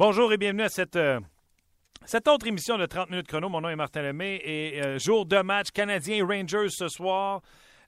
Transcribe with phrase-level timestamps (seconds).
[0.00, 1.20] Bonjour et bienvenue à cette, euh,
[2.06, 3.50] cette autre émission de 30 minutes chrono.
[3.50, 7.42] Mon nom est Martin Lemay et euh, jour de match canadien Rangers ce soir.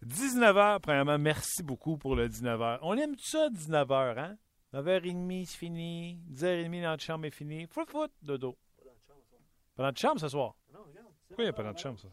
[0.05, 0.81] 19h.
[0.81, 2.81] Premièrement, merci beaucoup pour le 19h.
[2.83, 4.37] On aime ça, 19h, hein?
[4.75, 6.21] 9h30, c'est fini.
[6.31, 7.67] 10h30, notre chambre est fini.
[7.67, 8.59] Foot, foot, dodo.
[9.75, 10.55] Pas dans notre chambre ce soir?
[11.29, 12.09] Pourquoi il n'y a pas dans notre chambre, ça?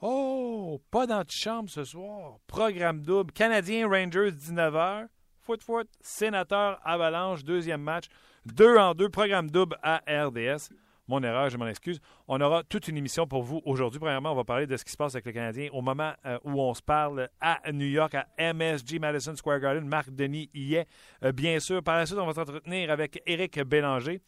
[0.00, 2.38] Oh, pas dans notre chambre ce soir.
[2.48, 3.30] Programme double.
[3.30, 5.06] Canadien Rangers, 19h.
[5.42, 5.88] Foot, foot.
[6.00, 8.08] Sénateur Avalanche, deuxième match.
[8.54, 9.08] Deux en deux.
[9.08, 10.70] Programme double à RDS.
[11.06, 12.00] Mon erreur, je m'en excuse.
[12.28, 13.98] On aura toute une émission pour vous aujourd'hui.
[13.98, 16.38] Premièrement, on va parler de ce qui se passe avec le Canadien au moment euh,
[16.44, 19.86] où on se parle à New York, à MSG Madison Square Garden.
[19.86, 20.88] Marc Denis y est,
[21.24, 21.82] euh, bien sûr.
[21.82, 24.20] Par la suite, on va s'entretenir avec Éric Bélanger.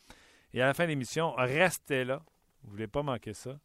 [0.52, 2.20] Et à la fin de l'émission, restez là.
[2.62, 3.58] Vous ne voulez pas manquer ça.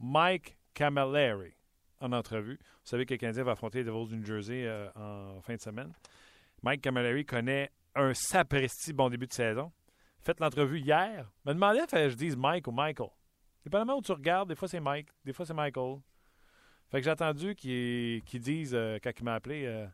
[0.00, 1.54] Mike Camilleri
[2.00, 2.58] en entrevue.
[2.60, 5.54] Vous savez que le Canadien va affronter les Devils du New Jersey euh, en fin
[5.54, 5.92] de semaine.
[6.62, 9.70] Mike Camilleri connaît un sapristi bon début de saison
[10.22, 13.10] fait l'entrevue hier, me demandait que je dise Mike ou Michael.
[13.64, 15.98] Dépendamment où tu regardes, des fois c'est Mike, des fois c'est Michael.
[16.90, 19.86] Fait que j'ai attendu qu'ils disent, euh, quand il m'a appelé, euh,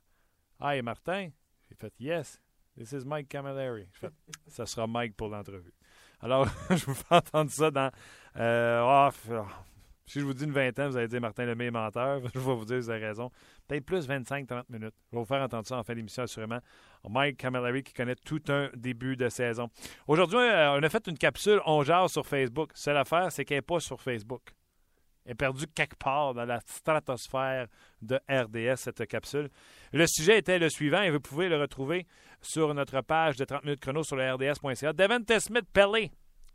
[0.60, 1.30] Hi Martin.
[1.68, 2.40] J'ai fait Yes,
[2.76, 3.88] this is Mike Camilleri.
[3.92, 4.14] J'ai fait
[4.48, 5.72] Ça sera Mike pour l'entrevue.
[6.20, 7.92] Alors, je vous fais entendre ça dans.
[8.36, 9.10] Euh,
[10.08, 12.22] si je vous dis une vingtaine, vous allez dire Martin Lemay est menteur.
[12.34, 13.30] Je vais vous dire, vous avez raison.
[13.66, 14.94] Peut-être plus 25-30 minutes.
[15.12, 16.60] Je vais vous faire entendre ça en fin d'émission, assurément.
[17.08, 19.68] Mike Camilleri qui connaît tout un début de saison.
[20.06, 22.70] Aujourd'hui, euh, on a fait une capsule On jase sur Facebook.
[22.74, 24.42] Seule affaire, c'est qu'elle n'est pas sur Facebook.
[25.26, 27.66] Elle est perdue quelque part dans la stratosphère
[28.00, 29.50] de RDS, cette capsule.
[29.92, 32.06] Le sujet était le suivant et vous pouvez le retrouver
[32.40, 34.94] sur notre page de 30 minutes chrono sur le rds.ca.
[34.94, 36.10] Devante Smith Pellet,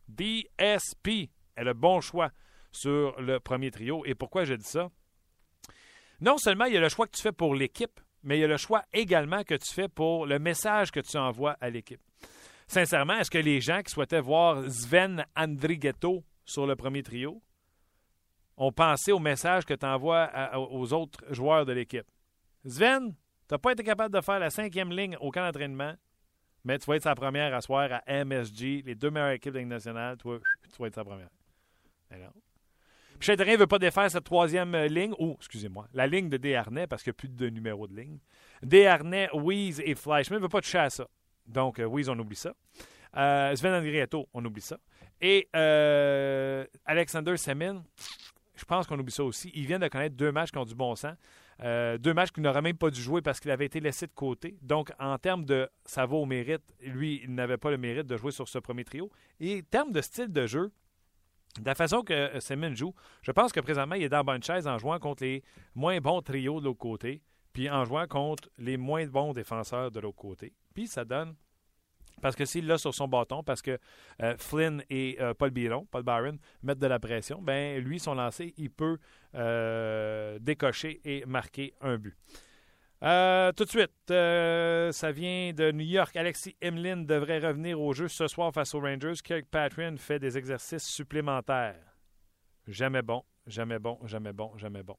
[0.08, 2.32] DSP, est le bon choix
[2.74, 4.04] sur le premier trio.
[4.06, 4.90] Et pourquoi je dis ça?
[6.20, 8.44] Non seulement il y a le choix que tu fais pour l'équipe, mais il y
[8.44, 12.02] a le choix également que tu fais pour le message que tu envoies à l'équipe.
[12.68, 17.42] Sincèrement, est-ce que les gens qui souhaitaient voir Sven Andrighetto sur le premier trio
[18.58, 22.10] ont pensé au message que tu envoies aux autres joueurs de l'équipe?
[22.66, 23.14] Sven,
[23.48, 25.94] tu n'as pas été capable de faire la cinquième ligne au camp d'entraînement,
[26.64, 29.60] mais tu vas être sa première à soir à MSG, les deux meilleures équipes de
[29.60, 31.30] nationale, tu vas être sa première.
[33.20, 36.88] Michel ne veut pas défaire cette troisième euh, ligne, ou, excusez-moi, la ligne de Desharnais,
[36.88, 38.18] parce qu'il n'y a plus de numéro de ligne.
[38.62, 41.08] Desharnais, Weeze et Fleischmann ne veut pas toucher à ça.
[41.46, 42.54] Donc, euh, on oublie ça.
[43.16, 44.78] Euh, Sven Andrietto, on oublie ça.
[45.22, 47.84] Et euh, Alexander Semin,
[48.56, 49.52] je pense qu'on oublie ça aussi.
[49.54, 51.16] Il vient de connaître deux matchs qui ont du bon sens.
[51.60, 54.58] deux matchs qu'il n'aurait même pas dû jouer parce qu'il avait été laissé de côté.
[54.62, 58.18] Donc, en termes de ça vaut au mérite, lui, il n'avait pas le mérite de
[58.18, 59.12] jouer sur ce premier trio.
[59.40, 60.72] Et en termes de style de jeu,
[61.60, 64.24] de la façon que euh, Semin joue, je pense que présentement, il est dans la
[64.24, 65.44] bonne chaise en jouant contre les
[65.76, 67.22] moins bons trios de l'autre côté,
[67.54, 70.54] puis en jouant contre les moins bons défenseurs de l'autre côté.
[70.74, 71.36] Puis ça donne
[72.22, 73.78] parce que s'il l'a sur son bâton, parce que
[74.22, 78.16] euh, Flynn et euh, Paul Byron, Paul Byron mettent de la pression, ben lui, son
[78.16, 78.98] lancé, il peut
[80.40, 82.16] décocher et marquer un but.
[83.04, 86.16] Euh, tout de suite, euh, ça vient de New York.
[86.16, 89.16] Alexis Emlin devrait revenir au jeu ce soir face aux Rangers.
[89.22, 91.76] Kirkpatrick fait des exercices supplémentaires.
[92.66, 94.96] Jamais bon, jamais bon, jamais bon, jamais bon.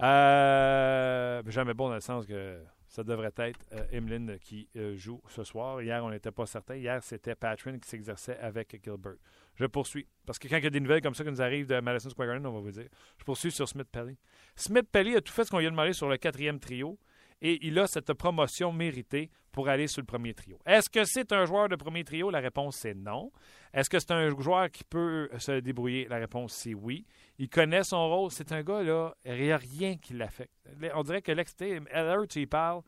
[0.00, 3.58] Euh, jamais bon dans le sens que ça devrait être
[3.92, 5.82] Emlyn qui joue ce soir.
[5.82, 6.76] Hier, on n'était pas certain.
[6.76, 9.16] Hier, c'était Patrick qui s'exerçait avec Gilbert.
[9.56, 10.06] Je poursuis.
[10.26, 12.08] Parce que quand il y a des nouvelles comme ça qui nous arrivent de Madison
[12.08, 12.88] Square Garden, on va vous dire.
[13.18, 14.16] Je poursuis sur Smith Pelly.
[14.54, 16.98] Smith Pelly a tout fait ce qu'on lui a demandé sur le quatrième trio
[17.42, 20.58] et il a cette promotion méritée pour aller sur le premier trio.
[20.64, 22.30] Est-ce que c'est un joueur de premier trio?
[22.30, 23.32] La réponse c'est non.
[23.74, 26.06] Est-ce que c'est un joueur qui peut se débrouiller?
[26.08, 27.04] La réponse c'est oui.
[27.38, 28.30] Il connaît son rôle.
[28.30, 30.52] C'est un gars, là, il n'y a rien qui l'affecte.
[30.94, 32.82] On dirait que l'exté, Heller, tu y parles,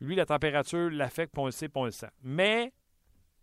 [0.00, 2.10] lui, la température l'affecte, on le sait, on le sent.
[2.22, 2.72] Mais,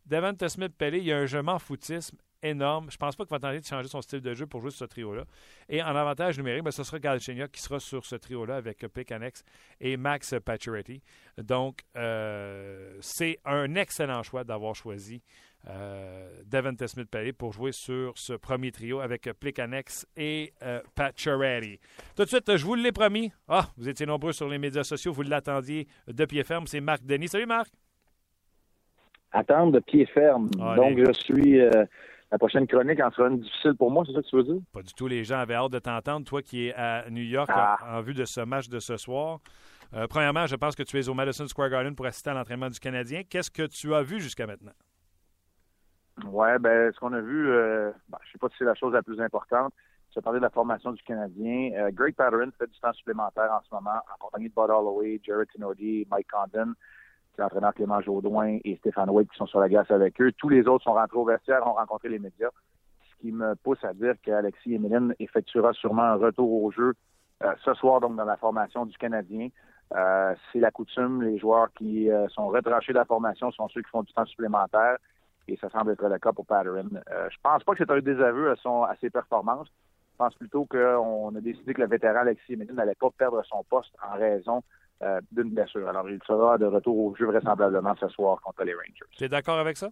[0.06, 2.90] Devante Smith-Pellet, il y a un je m'en foutisme énorme.
[2.92, 4.80] Je pense pas qu'il va tenter de changer son style de jeu pour jouer sur
[4.80, 5.24] ce trio-là.
[5.68, 9.12] Et en avantage numérique, ben, ce sera Galchenyuk qui sera sur ce trio-là avec Pick
[9.12, 9.44] Annex
[9.80, 11.02] et Max Pacioretty.
[11.38, 15.22] Donc, euh, c'est un excellent choix d'avoir choisi
[15.68, 21.80] euh, Devante smith pellet pour jouer sur ce premier trio avec Plicanex et euh, Pacioretty.
[22.16, 23.32] Tout de suite, je vous l'ai promis.
[23.48, 26.66] Ah, vous étiez nombreux sur les médias sociaux, vous l'attendiez de pied ferme.
[26.66, 27.28] C'est Marc Denis.
[27.28, 27.70] Salut Marc.
[29.32, 30.50] Attendre de pied ferme.
[30.50, 31.86] Donc, je suis euh,
[32.32, 34.62] la prochaine chronique en sera une difficile pour moi, c'est ça que tu veux dire?
[34.72, 35.08] Pas du tout.
[35.08, 36.26] Les gens avaient hâte de t'entendre.
[36.26, 37.78] Toi qui es à New York ah.
[37.88, 39.40] en, vue de ce match de ce soir.
[39.96, 42.70] Euh, premièrement, je pense que tu es au Madison Square Garden pour assister à l'entraînement
[42.70, 43.24] du Canadien.
[43.28, 44.74] Qu'est-ce que tu as vu jusqu'à maintenant?
[46.28, 48.76] Oui, ben, ce qu'on a vu, euh, ben, je ne sais pas si c'est la
[48.76, 49.74] chose la plus importante.
[50.12, 51.72] Tu as parlé de la formation du Canadien.
[51.78, 55.20] Euh, Greg Patterson fait du temps supplémentaire en ce moment en compagnie de Bud Holloway,
[55.24, 56.74] Jared Tinody, Mike Condon
[57.40, 60.32] l'entraîneur Clément Jaudoin et Stéphane White qui sont sur la glace avec eux.
[60.34, 62.50] Tous les autres sont rentrés au vestiaire, ont rencontré les médias,
[63.10, 66.94] ce qui me pousse à dire qu'Alexis Emeline effectuera sûrement un retour au jeu
[67.44, 69.50] euh, ce soir, donc dans la formation du Canadien.
[69.96, 73.82] Euh, c'est la coutume, les joueurs qui euh, sont retranchés de la formation sont ceux
[73.82, 74.98] qui font du temps supplémentaire
[75.48, 76.90] et ça semble être le cas pour Patterson.
[77.10, 79.68] je pense pas que c'est un désaveu à, son, à ses performances.
[80.12, 83.64] Je pense plutôt qu'on a décidé que le vétéran Alexis Emeline n'allait pas perdre son
[83.64, 84.62] poste en raison
[85.02, 85.88] euh, d'une blessure.
[85.88, 89.06] Alors, il sera de retour au jeu vraisemblablement ce soir contre les Rangers.
[89.18, 89.90] Tu es d'accord avec ça?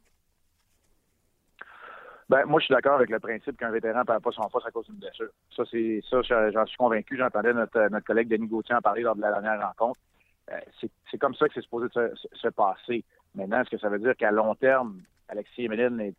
[2.30, 4.68] Ben, moi, je suis d'accord avec le principe qu'un vétéran ne perd pas son poste
[4.68, 5.30] à cause d'une blessure.
[5.56, 7.18] Ça, c'est ça, j'en suis convaincu.
[7.18, 10.00] J'entendais notre, notre collègue Denis Gauthier en parler lors de la dernière rencontre.
[10.52, 10.60] Euh,
[11.10, 13.04] c'est comme ça que c'est supposé se, passer.
[13.36, 16.14] Maintenant, est-ce que ça veut dire qu'à long terme, Alexis Emeline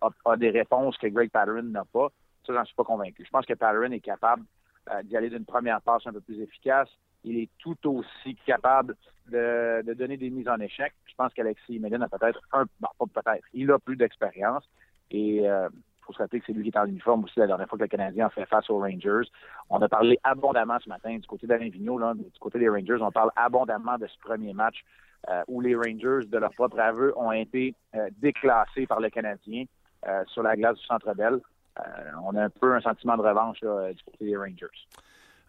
[0.00, 2.08] a, des réponses que Greg Patterson n'a pas?
[2.46, 3.24] Ça, j'en suis pas convaincu.
[3.24, 4.44] Je pense que Patterson est capable
[4.90, 6.88] euh, d'y aller d'une première passe un peu plus efficace,
[7.24, 8.96] il est tout aussi capable
[9.30, 10.92] de, donner des mises en échec.
[11.06, 14.64] Je pense qu'Alexis Méline a peut-être un, bon, pas peut-être, il a plus d'expérience.
[15.10, 15.68] Et il euh,
[16.00, 17.84] faut se rappeler que c'est lui qui est en uniforme aussi la dernière fois que
[17.84, 19.28] le Canadien a fait face aux Rangers.
[19.70, 22.98] On a parlé abondamment ce matin du côté d'Alain Vigneault, là, du côté des Rangers,
[23.00, 24.84] on parle abondamment de ce premier match
[25.28, 29.64] euh, où les Rangers, de leur propre aveu, ont été euh, déclassés par le Canadien
[30.26, 31.38] sur la glace du Centre Bell.
[32.24, 34.66] on a un peu un sentiment de revanche du côté des Rangers.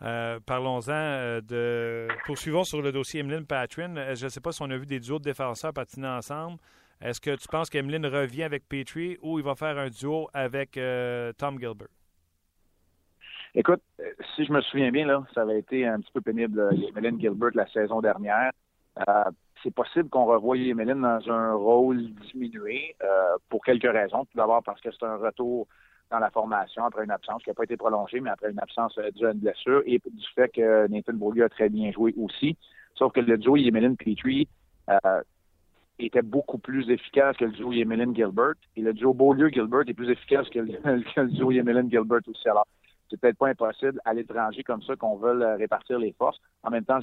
[0.01, 2.07] Euh, parlons-en euh, de.
[2.25, 3.95] Poursuivons sur le dossier Emeline Patrin.
[3.95, 6.57] Euh, je ne sais pas si on a vu des duos de défenseurs patiner ensemble.
[7.01, 10.79] Est-ce que tu penses qu'Emeline revient avec Petrie ou il va faire un duo avec
[11.37, 11.87] Tom Gilbert?
[13.55, 13.81] Écoute,
[14.35, 17.51] si je me souviens bien, là, ça avait été un petit peu pénible, Emeline Gilbert,
[17.55, 18.51] la saison dernière.
[19.61, 22.95] c'est possible qu'on revoie Emeline dans un rôle diminué
[23.49, 24.23] pour quelques raisons.
[24.23, 25.67] Tout d'abord parce que c'est un retour
[26.13, 28.95] dans la formation après une absence qui n'a pas été prolongée, mais après une absence
[28.99, 32.13] euh, due à une blessure et du fait que Nathan Beaulieu a très bien joué
[32.17, 32.55] aussi.
[32.93, 34.47] Sauf que le duo Yemelin Petrie
[34.91, 35.21] euh,
[35.97, 38.53] était beaucoup plus efficace que le duo Yemelin Gilbert.
[38.75, 42.47] Et le duo Beaulieu-Gilbert est plus efficace que le, duo Yemelin Gilbert aussi.
[42.47, 42.67] Alors,
[43.09, 46.39] c'est peut-être pas impossible à l'étranger comme ça qu'on veut euh, répartir les forces.
[46.61, 46.99] En même temps,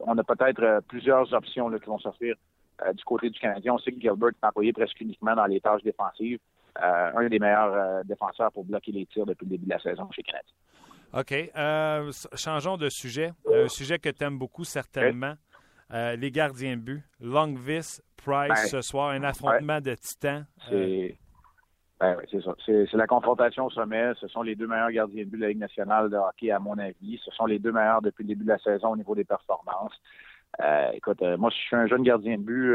[0.00, 2.34] on a peut-être plusieurs options qui vont s'offrir
[2.92, 3.74] du côté du Canadien.
[3.74, 6.40] On sait que Gilbert est employé presque uniquement dans les tâches défensives.
[6.82, 9.78] Euh, un des meilleurs euh, défenseurs pour bloquer les tirs depuis le début de la
[9.78, 10.54] saison chez Canadien.
[11.12, 11.52] OK.
[11.56, 13.32] Euh, changeons de sujet.
[13.52, 15.34] Un sujet que tu aimes beaucoup, certainement.
[15.90, 17.02] les gardiens de but.
[17.20, 20.46] Longvis, Price, ben, ce soir, un affrontement de titans.
[20.68, 21.16] C'est
[22.00, 22.54] ben, c'est ça.
[22.66, 24.12] C'est la confrontation au sommet.
[24.20, 26.58] Ce sont les deux meilleurs gardiens de but de la Ligue nationale de hockey, à
[26.58, 27.20] mon avis.
[27.24, 29.94] Ce sont les deux meilleurs depuis le début de la saison au niveau des performances.
[30.92, 32.74] écoute, moi, je suis un jeune gardien de but.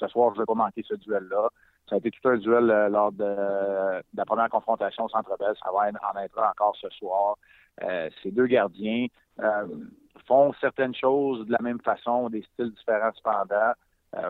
[0.00, 1.50] ce soir, je ne vais pas manquer ce duel-là.
[1.88, 3.24] Ça a été tout un duel euh, lors de,
[4.14, 5.54] la première confrontation au Centre Bell.
[5.62, 7.36] Ça va en être encore ce soir.
[7.82, 9.06] Euh, ces deux gardiens
[9.40, 9.66] euh,
[10.26, 13.72] font certaines choses de la même façon, des styles différents cependant.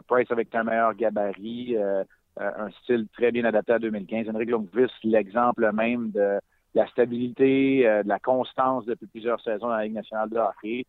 [0.09, 1.77] Price avec un meilleur gabarit,
[2.37, 4.29] un style très bien adapté à 2015.
[4.29, 6.41] Henrik Lundqvist, l'exemple même de,
[6.75, 10.85] la stabilité, de la constance depuis plusieurs saisons dans la Ligue nationale de hockey.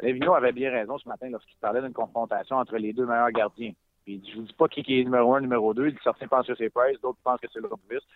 [0.00, 3.72] Lévino avait bien raison ce matin lorsqu'il parlait d'une confrontation entre les deux meilleurs gardiens.
[4.04, 5.92] Puis je vous dis pas qui est numéro un, numéro deux.
[6.02, 8.06] Certains pensent que c'est Price, d'autres pensent que c'est Lundqvist.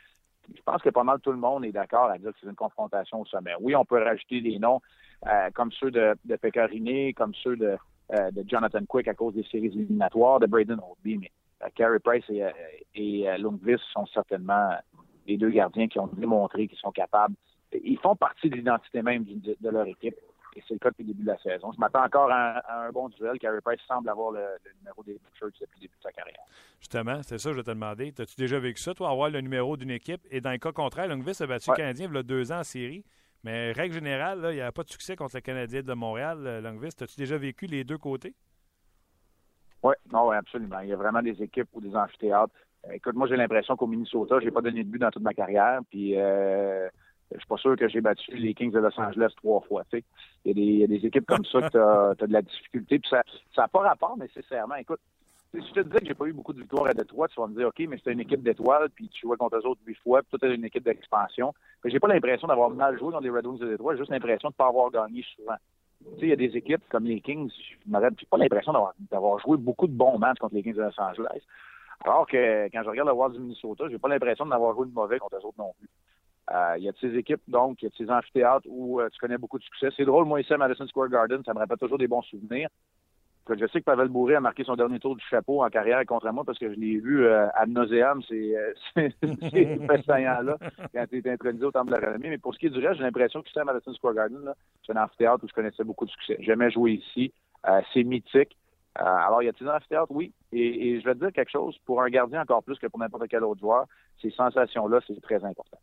[0.55, 2.55] Je pense que pas mal tout le monde est d'accord à dire que c'est une
[2.55, 3.53] confrontation au sommet.
[3.61, 4.81] Oui, on peut rajouter des noms
[5.27, 7.77] euh, comme ceux de, de comme ceux de,
[8.13, 11.33] euh, de, Jonathan Quick à cause des séries éliminatoires, de Braden Holtby, mais
[11.65, 12.45] euh, Carey Price et,
[12.95, 14.71] et Lundqvist sont certainement
[15.27, 17.35] les deux gardiens qui ont démontré qu'ils sont capables.
[17.73, 20.17] Ils font partie de l'identité même de leur équipe
[20.57, 21.71] et c'est le cas depuis le début de la saison.
[21.73, 23.39] Je m'attends encore à, un bon duel.
[23.39, 24.41] Carey Price semble avoir le,
[24.79, 26.41] numéro des Butchers depuis le début de sa carrière.
[26.81, 28.13] Justement, c'est ça que je vais te demander.
[28.19, 30.23] As-tu déjà vécu ça, toi, avoir le numéro d'une équipe?
[30.31, 32.61] Et dans le cas contraire, Longvis a battu le Canadien il y a deux ans
[32.61, 33.05] en série.
[33.45, 36.61] Mais règle générale, il n'y a pas de succès contre le Canadien de Montréal, euh,
[36.61, 36.91] Longvis.
[37.01, 38.35] As-tu déjà vécu les deux côtés?
[39.83, 40.81] Oui, non, absolument.
[40.81, 42.55] Il y a vraiment des équipes ou des amphithéâtres.
[42.87, 45.35] Euh, écoute, moi, j'ai l'impression qu'au Minnesota, j'ai pas donné de but dans toute ma
[45.35, 45.81] carrière.
[45.91, 46.89] Puis, euh,
[47.33, 49.83] je suis pas sûr que j'ai battu les Kings de Los Angeles trois fois.
[50.45, 51.79] Il y, a des, équipes comme ça que tu
[52.23, 52.99] as, de la difficulté.
[52.99, 53.23] Puis ça
[53.59, 54.77] n'a pas rapport nécessairement.
[54.77, 55.01] Écoute,
[55.55, 57.47] si je te disais que j'ai pas eu beaucoup de victoires à Détroit, tu vas
[57.47, 59.97] me dire OK, mais c'était une équipe d'étoiles, puis tu jouais contre eux autres huit
[60.03, 61.53] fois, puis toi, tu une équipe d'expansion.
[61.85, 64.49] J'ai pas l'impression d'avoir mal joué dans les Red Wings de Détroit, j'ai juste l'impression
[64.49, 65.57] de ne pas avoir gagné souvent.
[66.05, 68.73] Tu sais, il y a des équipes comme les Kings, je n'ai pas l'impression
[69.11, 71.41] d'avoir joué beaucoup de bons matchs contre les Kings de Los Angeles.
[72.05, 74.93] Alors que quand je regarde le Wild du Minnesota, j'ai pas l'impression d'avoir joué de
[74.93, 75.89] mauvais contre eux autres non plus.
[76.55, 79.01] Euh, il y a de ces équipes, donc, il y a de ces amphithéâtres où
[79.01, 79.89] euh, tu connais beaucoup de succès?
[79.97, 82.69] C'est drôle, moi, ici à Madison Square Garden, ça me rappelle toujours des bons souvenirs.
[83.49, 86.29] Je sais que Pavel Bourré a marqué son dernier tour du chapeau en carrière contre
[86.33, 88.55] moi parce que je l'ai vu euh, à nauseam, c'est
[88.97, 90.59] là
[90.93, 92.31] quand il était intronisé au Temple de la Renommée.
[92.31, 94.53] Mais pour ce qui est du reste, j'ai l'impression que c'est à Madison Square Garden,
[94.85, 96.37] c'est un amphithéâtre où je connaissais beaucoup de succès.
[96.41, 97.33] J'aimais jouer ici.
[97.95, 98.57] c'est mythique.
[98.97, 100.11] alors, il y a un amphithéâtre?
[100.11, 100.33] Oui.
[100.53, 103.29] Et, je vais te dire quelque chose, pour un gardien encore plus que pour n'importe
[103.29, 103.87] quel autre joueur,
[104.21, 105.79] ces sensations-là, c'est très important.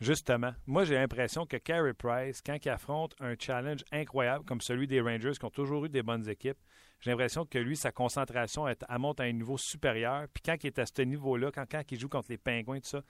[0.00, 4.86] Justement, moi j'ai l'impression que Carey Price, quand il affronte un challenge incroyable comme celui
[4.86, 6.58] des Rangers, qui ont toujours eu des bonnes équipes,
[7.00, 10.26] j'ai l'impression que lui, sa concentration, elle, monte à un niveau supérieur.
[10.32, 12.88] Puis quand il est à ce niveau-là, quand, quand il joue contre les Pingouins, tout
[12.88, 13.02] ça,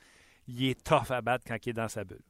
[0.48, 2.22] il est tough à battre quand il est dans sa bulle.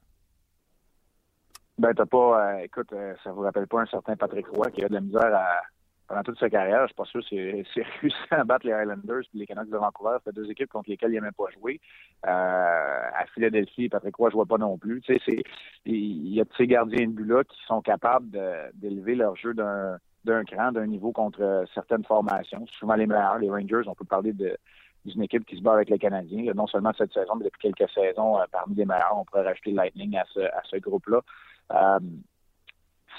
[1.79, 2.55] Ben, t'as pas.
[2.55, 5.01] Euh, écoute, euh, ça vous rappelle pas un certain Patrick Roy qui a de la
[5.01, 5.61] misère à,
[6.07, 6.83] pendant toute sa carrière.
[6.83, 7.37] Je suis pas sûr si
[7.75, 10.19] c'est réussi à battre les Highlanders et les Canucks de Vancouver.
[10.25, 11.81] C'est deux équipes contre lesquelles il n'aimait pas jouer.
[12.27, 15.01] Euh, à Philadelphie, Patrick Roy ne jouait pas non plus.
[15.03, 15.43] Tu sais,
[15.85, 18.39] il y a de ces gardiens de but-là qui sont capables
[18.75, 22.67] d'élever leur jeu d'un d'un cran, d'un niveau contre certaines formations.
[22.81, 23.39] Souvent les meilleurs.
[23.39, 26.93] Les Rangers, on peut parler d'une équipe qui se bat avec les Canadiens, non seulement
[26.99, 29.17] cette saison, mais depuis quelques saisons, parmi les meilleurs.
[29.17, 31.21] On pourrait rajouter Lightning à ce, à ce groupe-là.
[31.73, 32.01] Euh,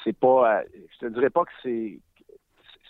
[0.03, 0.63] c'est pas, euh,
[0.93, 1.99] je te dirais pas que c'est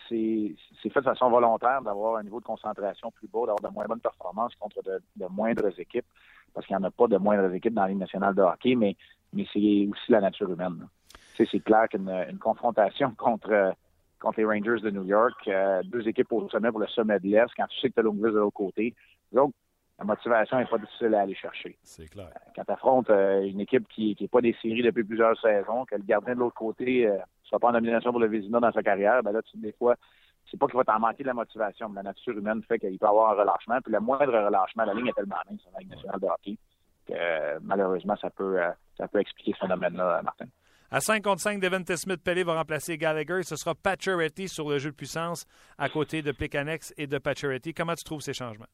[0.09, 3.85] c'est fait de façon volontaire d'avoir un niveau de concentration plus bas, d'avoir de moins
[3.85, 6.05] bonnes performances contre de, moindres équipes,
[6.53, 8.75] parce qu'il n'y en a pas de moindres équipes dans la Ligue nationale de hockey,
[8.75, 8.95] mais,
[9.33, 10.87] mais c'est aussi la nature humaine.
[11.35, 13.73] C'est clair qu'une confrontation contre,
[14.19, 17.27] contre les Rangers de New York, euh, deux équipes au sommet pour le sommet de
[17.27, 18.95] l'Est, quand tu sais que tu as de l'autre côté,
[19.31, 19.53] donc
[19.99, 21.77] la motivation n'est pas difficile à aller chercher.
[21.83, 22.27] C'est clair.
[22.27, 25.85] Euh, quand tu affrontes euh, une équipe qui n'est pas des séries depuis plusieurs saisons,
[25.85, 28.59] que le gardien de l'autre côté ne euh, soit pas en nomination pour le Vézina
[28.59, 29.95] dans sa carrière, ben là, tu, des fois,
[30.49, 32.97] c'est pas qu'il va t'en manquer de la motivation, mais la nature humaine fait qu'il
[32.99, 33.79] peut avoir un relâchement.
[33.83, 36.57] Puis le moindre relâchement, la ligne est tellement mince sur la Ligue nationale de hockey
[37.07, 38.59] que malheureusement, ça peut,
[38.97, 40.45] ça peut expliquer ce phénomène-là, Martin.
[40.91, 43.43] À 5 contre 5, Devante Smith-Pelé va remplacer Gallagher.
[43.43, 45.45] Ce sera Pacioretty sur le jeu de puissance
[45.77, 47.73] à côté de Plekanex et de Pacioretty.
[47.73, 48.67] Comment tu trouves ces changements?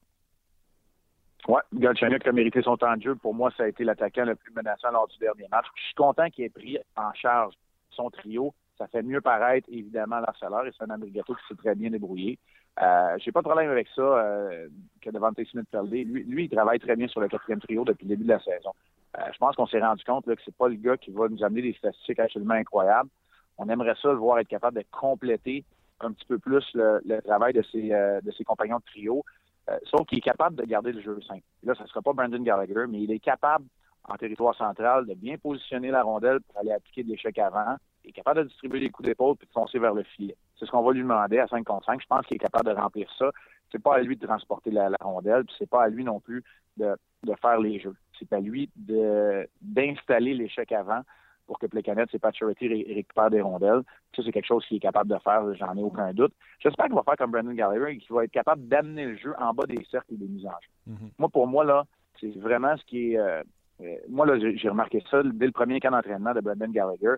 [1.47, 3.15] Oui, Galchenyuk a mérité son temps de jeu.
[3.15, 5.65] Pour moi, ça a été l'attaquant le plus menaçant lors du dernier match.
[5.75, 7.53] Je suis content qu'il ait pris en charge
[7.91, 8.53] son trio.
[8.77, 12.39] Ça fait mieux paraître, évidemment, l'Arcelor et c'est un Andrigato qui s'est très bien débrouillé.
[12.81, 14.67] Euh, J'ai pas de problème avec ça euh,
[15.01, 16.05] que Devante Smith Pelday.
[16.05, 18.39] Lui, lui, il travaille très bien sur le quatrième trio depuis le début de la
[18.39, 18.71] saison.
[19.17, 21.27] Euh, je pense qu'on s'est rendu compte là, que c'est pas le gars qui va
[21.27, 23.09] nous amener des statistiques absolument incroyables.
[23.57, 25.63] On aimerait ça le voir être capable de compléter
[25.99, 29.23] un petit peu plus le, travail de ses, euh, de ses compagnons de trio.
[29.69, 31.43] Euh, sauf qu'il est capable de garder le jeu simple.
[31.63, 33.65] là, ça ne sera pas Brandon Gallagher, mais il est capable,
[34.03, 37.77] en territoire central, de bien positionner la rondelle pour aller appliquer de l'échec avant.
[38.03, 40.35] Il est capable de distribuer les coups d'épaule puis de foncer vers le filet.
[40.59, 42.01] C'est ce qu'on va lui demander à 5 contre 5.
[42.01, 43.31] Je pense qu'il est capable de remplir ça.
[43.71, 46.43] C'est pas à lui de transporter la, rondelle, puis c'est pas à lui non plus
[46.75, 47.95] de, de faire les jeux.
[48.19, 51.01] C'est à lui d'installer l'échec avant
[51.45, 53.81] pour que Plekanec et Paturity récupèrent des rondelles.
[54.15, 56.33] Ça, c'est quelque chose qu'il est capable de faire, j'en ai aucun doute.
[56.59, 59.33] J'espère qu'il va faire comme Brandon Gallagher et qu'il va être capable d'amener le jeu
[59.39, 60.93] en bas des cercles et des mises en jeu.
[61.17, 61.85] Moi, pour moi, là,
[62.19, 63.17] c'est vraiment ce qui est...
[63.17, 63.43] Euh,
[63.81, 67.15] euh, moi, là, j'ai remarqué ça dès le premier camp d'entraînement de Brandon Gallagher.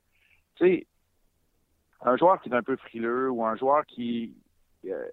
[0.56, 0.88] Tu sais,
[2.02, 4.34] un joueur qui est un peu frileux ou un joueur qui,
[4.86, 5.06] euh,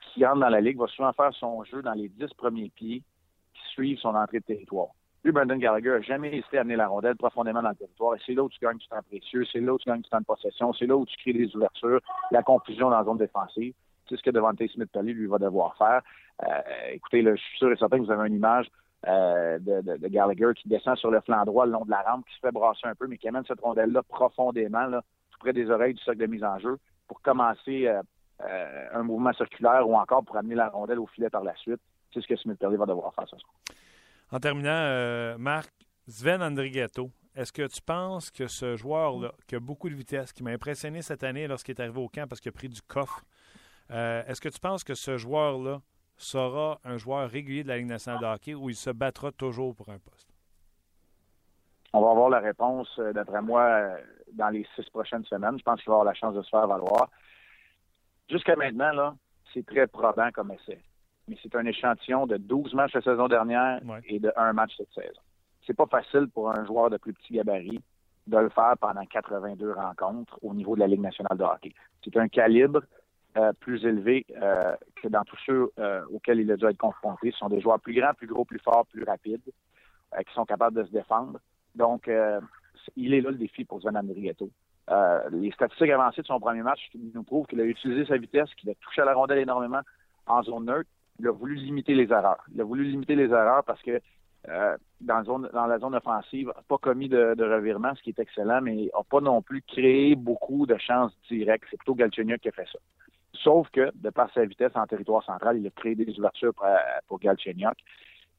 [0.00, 3.02] qui entre dans la ligue va souvent faire son jeu dans les dix premiers pieds
[3.54, 4.88] qui suivent son entrée de territoire.
[5.26, 8.14] Lui, Brandon Gallagher n'a jamais hésité à amener la rondelle profondément dans le territoire.
[8.14, 10.08] Et c'est là où tu gagnes du temps précieux, c'est là où tu gagnes du
[10.08, 11.98] temps de possession, c'est là où tu crées des ouvertures,
[12.30, 13.74] la confusion dans la zone défensive.
[14.08, 16.02] C'est ce que Devante Smith-Pelly, lui, va devoir faire.
[16.44, 16.60] Euh,
[16.92, 18.68] écoutez, là, je suis sûr et certain que vous avez une image
[19.08, 22.34] euh, de, Gallagher qui descend sur le flanc droit le long de la rampe, qui
[22.36, 25.94] se fait brasser un peu, mais qui amène cette rondelle-là profondément, tout près des oreilles
[25.94, 26.78] du socle de mise en jeu,
[27.08, 31.42] pour commencer euh, un mouvement circulaire ou encore pour amener la rondelle au filet par
[31.42, 31.80] la suite.
[32.14, 33.52] C'est ce que Smith-Pelly va devoir faire ce soir.
[34.32, 35.72] En terminant, euh, Marc,
[36.08, 40.42] Sven Andrighetto, est-ce que tu penses que ce joueur-là, qui a beaucoup de vitesse, qui
[40.42, 43.22] m'a impressionné cette année lorsqu'il est arrivé au camp parce qu'il a pris du coffre,
[43.92, 45.80] euh, est-ce que tu penses que ce joueur-là
[46.16, 49.76] sera un joueur régulier de la Ligue nationale de hockey ou il se battra toujours
[49.76, 50.28] pour un poste?
[51.92, 53.90] On va avoir la réponse, euh, d'après moi,
[54.32, 55.56] dans les six prochaines semaines.
[55.56, 57.10] Je pense qu'il va avoir la chance de se faire valoir.
[58.28, 59.14] Jusqu'à maintenant, là,
[59.54, 60.82] c'est très probant comme essai
[61.28, 64.92] mais c'est un échantillon de 12 matchs la saison dernière et de un match cette
[64.94, 65.20] saison.
[65.66, 67.82] C'est pas facile pour un joueur de plus petit gabarit
[68.26, 71.72] de le faire pendant 82 rencontres au niveau de la Ligue nationale de hockey.
[72.04, 72.82] C'est un calibre
[73.36, 77.32] euh, plus élevé euh, que dans tous ceux euh, auxquels il a dû être confronté.
[77.32, 79.42] Ce sont des joueurs plus grands, plus gros, plus forts, plus rapides,
[80.26, 81.38] qui sont capables de se défendre.
[81.74, 82.08] Donc,
[82.96, 84.48] il est là le défi pour Zan Andrietto.
[85.30, 88.70] les statistiques avancées de son premier match nous prouvent qu'il a utilisé sa vitesse, qu'il
[88.70, 89.82] a touché à la rondelle énormément
[90.26, 92.44] en zone neutre, il a voulu limiter les erreurs.
[92.54, 94.00] Il a voulu limiter les erreurs parce que
[94.48, 98.18] euh, dans, zone, dans, la zone offensive, n'a pas commis de, revirement, ce qui est
[98.18, 101.64] excellent, mais n'a pas non plus créé beaucoup de chances directes.
[101.70, 102.78] C'est plutôt Galchenyuk qui a fait ça.
[103.32, 106.66] Sauf que, de par sa vitesse en territoire central, il a créé des ouvertures pour,
[107.08, 107.76] pour Galchenyuk.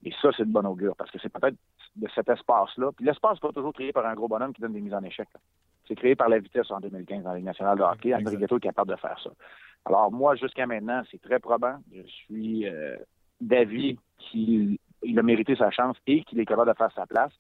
[0.04, 1.58] Et ça, c'est de bon augure, parce que c'est peut-être
[1.96, 2.92] de cet espace-là.
[2.96, 5.04] Puis l'espace n'est pas toujours créé par un gros bonhomme qui donne des mises en
[5.04, 5.28] échec.
[5.88, 8.14] C'est créé par la vitesse en 2015 dans la Ligue nationale de hockey.
[8.14, 9.30] André Ghetto est capable de faire ça.
[9.88, 11.78] Alors moi, jusqu'à maintenant, c'est très probant.
[11.94, 12.66] Je suis
[13.40, 14.78] d'avis qu'il
[15.18, 17.32] a mérité sa chance et qu'il est capable de faire sa place.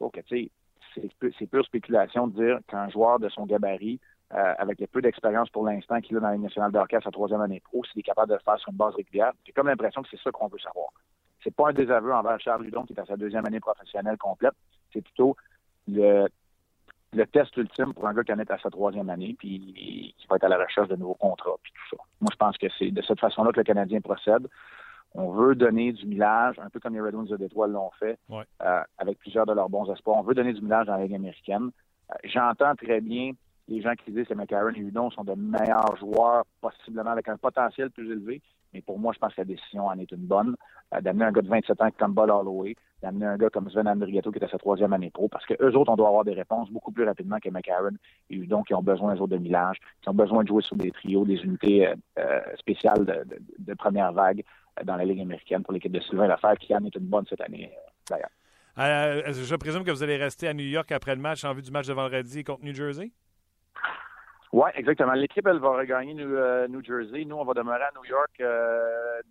[0.00, 0.50] Ok, tu
[0.94, 4.00] sais, c'est pure spéculation de dire qu'un joueur de son gabarit,
[4.34, 7.10] euh, avec le peu d'expérience pour l'instant qu'il a dans la nationale d'hockey à sa
[7.10, 9.68] troisième année pro, s'il est capable de le faire sur une base régulière, j'ai comme
[9.68, 10.88] l'impression que c'est ça qu'on veut savoir.
[11.44, 14.54] C'est pas un désaveu envers Charles Ludon qui est à sa deuxième année professionnelle complète,
[14.92, 15.36] c'est plutôt
[15.86, 16.28] le,
[17.12, 20.26] le test ultime pour un gars qui en est à sa troisième année, puis qui
[20.28, 22.02] va être à la recherche de nouveaux contrats, puis tout ça.
[22.20, 24.48] Moi, je pense que c'est de cette façon-là que le Canadien procède.
[25.14, 28.18] On veut donner du millage, un peu comme les Red Wings de Détroit l'ont fait,
[28.30, 30.16] euh, avec plusieurs de leurs bons espoirs.
[30.16, 31.70] On veut donner du millage dans la Ligue américaine.
[32.10, 33.32] Euh, j'entends très bien
[33.68, 37.36] les gens qui disent que McCarron et Hudon sont de meilleurs joueurs, possiblement avec un
[37.36, 38.40] potentiel plus élevé.
[38.72, 40.56] Mais pour moi, je pense que la décision en est une bonne.
[40.94, 43.88] Euh, d'amener un gars de 27 ans comme Ball Holloway, d'amener un gars comme Sven
[43.88, 46.34] Andrigato qui est à sa troisième année pro, parce qu'eux autres, on doit avoir des
[46.34, 47.96] réponses beaucoup plus rapidement que McCarron
[48.30, 50.90] et Hudon qui ont besoin, eux de millage, qui ont besoin de jouer sur des
[50.90, 51.92] trios, des unités
[52.58, 53.24] spéciales
[53.58, 54.44] de première vague
[54.84, 57.40] dans la Ligue américaine pour l'équipe de Sylvain Lafayette, qui en est une bonne cette
[57.40, 58.30] année, euh, d'ailleurs.
[58.78, 61.62] Euh, je présume que vous allez rester à New York après le match en vue
[61.62, 63.12] du match de vendredi contre New Jersey?
[64.52, 65.14] Oui, exactement.
[65.14, 67.24] L'équipe, elle va regagner New, euh, Jersey.
[67.24, 68.32] Nous, on va demeurer à New York.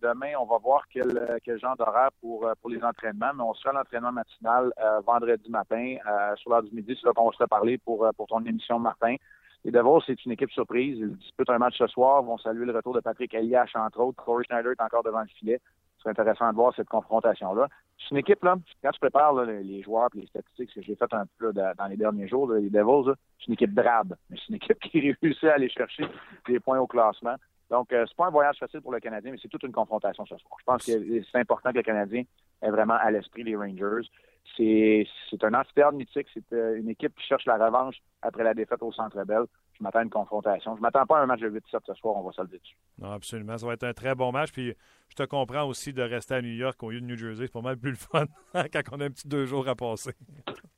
[0.02, 3.70] demain, on va voir quel, quel genre d'horaire pour, pour les entraînements, mais on sera
[3.70, 4.72] à l'entraînement matinal
[5.06, 5.98] vendredi matin,
[6.38, 6.98] sur l'heure du midi.
[7.00, 9.16] C'est là qu'on va se parler pour, pour ton émission, Martin.
[9.64, 10.98] Les Devils, c'est une équipe surprise.
[10.98, 12.22] Ils disputent un match ce soir.
[12.24, 14.24] Ils vont saluer le retour de Patrick Eliash, entre autres.
[14.24, 15.60] Corey Schneider est encore devant le filet.
[16.02, 17.68] Ce serait intéressant de voir cette confrontation-là.
[18.00, 21.14] C'est une équipe, là, quand tu prépares les joueurs et les statistiques que j'ai faites
[21.14, 24.16] un peu dans les derniers jours, les Devils, c'est une équipe drabe.
[24.30, 26.06] Mais c'est une équipe qui réussit à aller chercher
[26.48, 27.36] des points au classement.
[27.70, 30.26] Donc, euh, c'est pas un voyage facile pour le Canadien, mais c'est toute une confrontation
[30.26, 30.58] ce soir.
[30.60, 32.24] Je pense que c'est important que le Canadien
[32.64, 34.10] ait vraiment à l'esprit les Rangers.
[34.58, 35.06] C'est
[35.44, 36.28] un amphithéâtre mythique.
[36.34, 39.46] C'est euh, une équipe qui cherche la revanche après la défaite au Centre Bell
[39.82, 40.76] je m'attends à une confrontation.
[40.76, 42.78] Je m'attends pas à un match de 8-7 ce soir, on va se le dessus.
[43.00, 43.58] Non, absolument.
[43.58, 44.52] Ça va être un très bon match.
[44.52, 44.76] Puis
[45.10, 47.48] je te comprends aussi de rester à New York au lieu de New Jersey.
[47.48, 50.14] C'est pas mal plus le fun quand on a un petit deux jours à passer.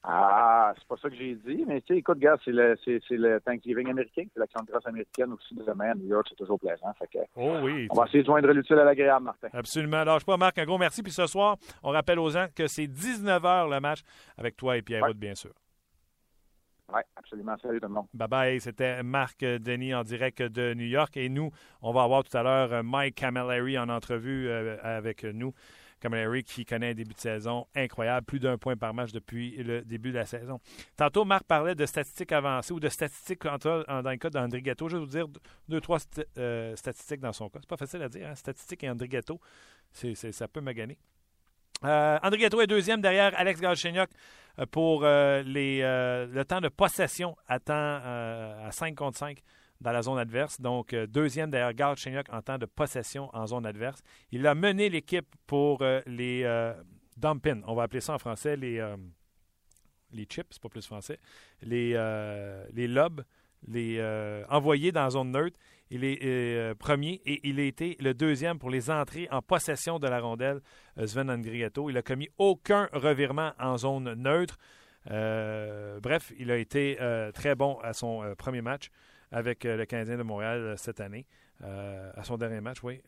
[0.03, 2.99] Ah, c'est pas ça que j'ai dit, mais tu sais, écoute, gars, c'est le, c'est,
[3.11, 6.59] le Thanksgiving américain, c'est l'action de grâce américaine aussi demain à New York, c'est toujours
[6.59, 6.93] plaisant.
[6.99, 7.87] Fait que, oh oui.
[7.89, 9.47] On va essayer de joindre l'utile à l'agréable, Martin.
[9.53, 9.97] Absolument.
[9.97, 11.03] Alors, je pas, Marc, un gros merci.
[11.03, 13.99] Puis ce soir, on rappelle aux gens que c'est 19h le match
[14.37, 15.51] avec toi et Pierre bien sûr.
[16.93, 17.55] Oui, absolument.
[17.61, 18.07] Salut tout le monde.
[18.13, 18.61] Bye bye.
[18.61, 21.17] C'était Marc Denis en direct de New York.
[21.17, 21.51] Et nous,
[21.81, 25.53] on va avoir tout à l'heure Mike Camilleri en entrevue euh, avec nous.
[25.99, 29.81] Camilleri qui connaît un début de saison incroyable, plus d'un point par match depuis le
[29.83, 30.59] début de la saison.
[30.97, 34.89] Tantôt, Marc parlait de statistiques avancées ou de statistiques dans le cas d'André Gatto.
[34.89, 35.27] Je vais vous dire
[35.69, 35.99] deux, trois
[36.37, 37.59] euh, statistiques dans son cas.
[37.61, 38.35] C'est pas facile à dire, hein?
[38.35, 39.39] statistiques et André Gatto,
[39.93, 40.97] ça peut me gagner.
[41.83, 44.09] Euh, André Gatto est deuxième derrière Alex Galchenyuk
[44.59, 49.41] euh, pour euh, les, le temps de possession à temps à 5 contre 5
[49.81, 50.61] dans la zone adverse.
[50.61, 54.01] Donc, deuxième derrière Galchenyuk en temps de possession en zone adverse.
[54.31, 56.43] Il a mené l'équipe pour les
[57.17, 58.81] dump On va appeler ça en français les,
[60.11, 61.19] les chips, c'est pas plus français.
[61.61, 61.93] Les,
[62.71, 63.23] les lobes,
[63.67, 64.01] les
[64.49, 65.57] envoyés dans la zone neutre.
[65.95, 69.99] Il est euh, premier et il a été le deuxième pour les entrées en possession
[69.99, 70.59] de la rondelle,
[70.97, 71.87] euh, Sven Andrigato.
[71.87, 74.57] Il n'a commis aucun revirement en zone neutre.
[75.11, 76.97] Euh, bref, il a été
[77.35, 78.89] très bon à son premier match
[79.31, 81.27] avec le Canadien de Montréal cette année.
[81.61, 83.01] à son dernier match, oui.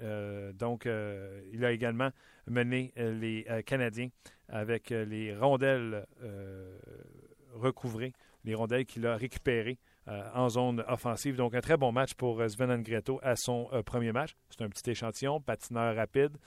[0.54, 0.88] donc,
[1.54, 2.10] il a également
[2.48, 4.10] mené les Canadiens
[4.50, 6.06] avec les rondelles
[7.54, 8.14] recouvrées,
[8.44, 9.95] les rondelles qu'il a récupérées euh,
[10.34, 11.36] en zone offensive.
[11.36, 14.36] Donc, un très bon match pour euh, Sven Andrietto à son euh, premier match.
[14.50, 16.38] C'est un petit échantillon, patineur rapide.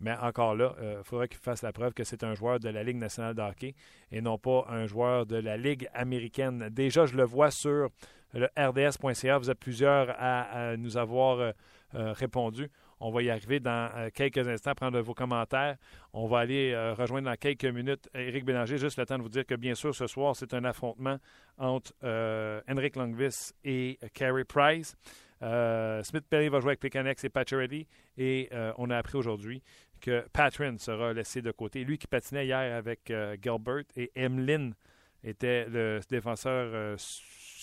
[0.00, 2.82] Mais encore là, il faudra qu'il fasse la preuve que c'est un joueur de la
[2.82, 3.76] Ligue nationale de hockey
[4.10, 6.70] et non pas un joueur de la Ligue américaine.
[6.72, 7.88] Déjà, je le vois sur
[8.32, 9.38] le rds.ca.
[9.38, 11.52] Vous êtes plusieurs à nous avoir
[11.92, 12.68] répondu.
[13.04, 15.76] On va y arriver dans euh, quelques instants, prendre vos commentaires.
[16.12, 18.78] On va aller euh, rejoindre dans quelques minutes Éric Bélanger.
[18.78, 21.18] Juste le temps de vous dire que, bien sûr, ce soir, c'est un affrontement
[21.58, 24.94] entre euh, Henrik Longvis et Carey Price.
[26.04, 27.88] Smith Perry va jouer avec Pekanex et Pacioretty.
[28.16, 29.60] Et on a appris aujourd'hui
[30.00, 31.82] que Patrin sera laissé de côté.
[31.82, 33.12] Lui qui patinait hier avec
[33.42, 34.70] Gilbert et Emlyn
[35.24, 36.96] était le défenseur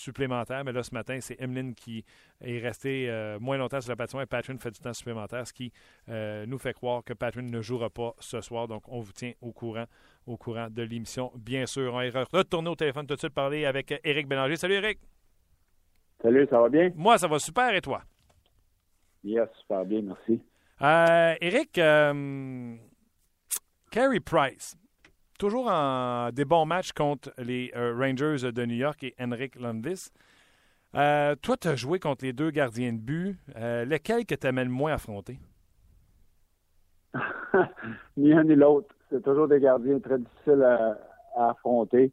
[0.00, 0.64] supplémentaire.
[0.64, 2.04] Mais là, ce matin, c'est Emeline qui
[2.40, 5.52] est resté euh, moins longtemps sur la patinoire et Patrick fait du temps supplémentaire, ce
[5.52, 5.72] qui
[6.08, 8.68] euh, nous fait croire que Patrick ne jouera pas ce soir.
[8.68, 9.86] Donc, on vous tient au courant
[10.26, 11.94] au courant de l'émission, bien sûr.
[11.94, 14.56] On va retourner au téléphone tout de suite parler avec Éric Bélanger.
[14.56, 14.98] Salut, Éric.
[16.22, 16.90] Salut, ça va bien?
[16.94, 17.74] Moi, ça va super.
[17.74, 18.02] Et toi?
[19.24, 20.40] Yes, super bien, merci.
[20.82, 22.76] Euh, Éric, euh,
[23.90, 24.76] Carey Price,
[25.40, 30.14] toujours en des bons matchs contre les euh, Rangers de New York et Henrik Lundqvist.
[30.94, 33.38] Euh, toi, tu as joué contre les deux gardiens de but.
[33.56, 35.38] Euh, lequel que tu le moins affronter?
[38.18, 38.94] ni un ni l'autre.
[39.08, 40.98] C'est toujours des gardiens très difficiles à,
[41.48, 42.12] affronter.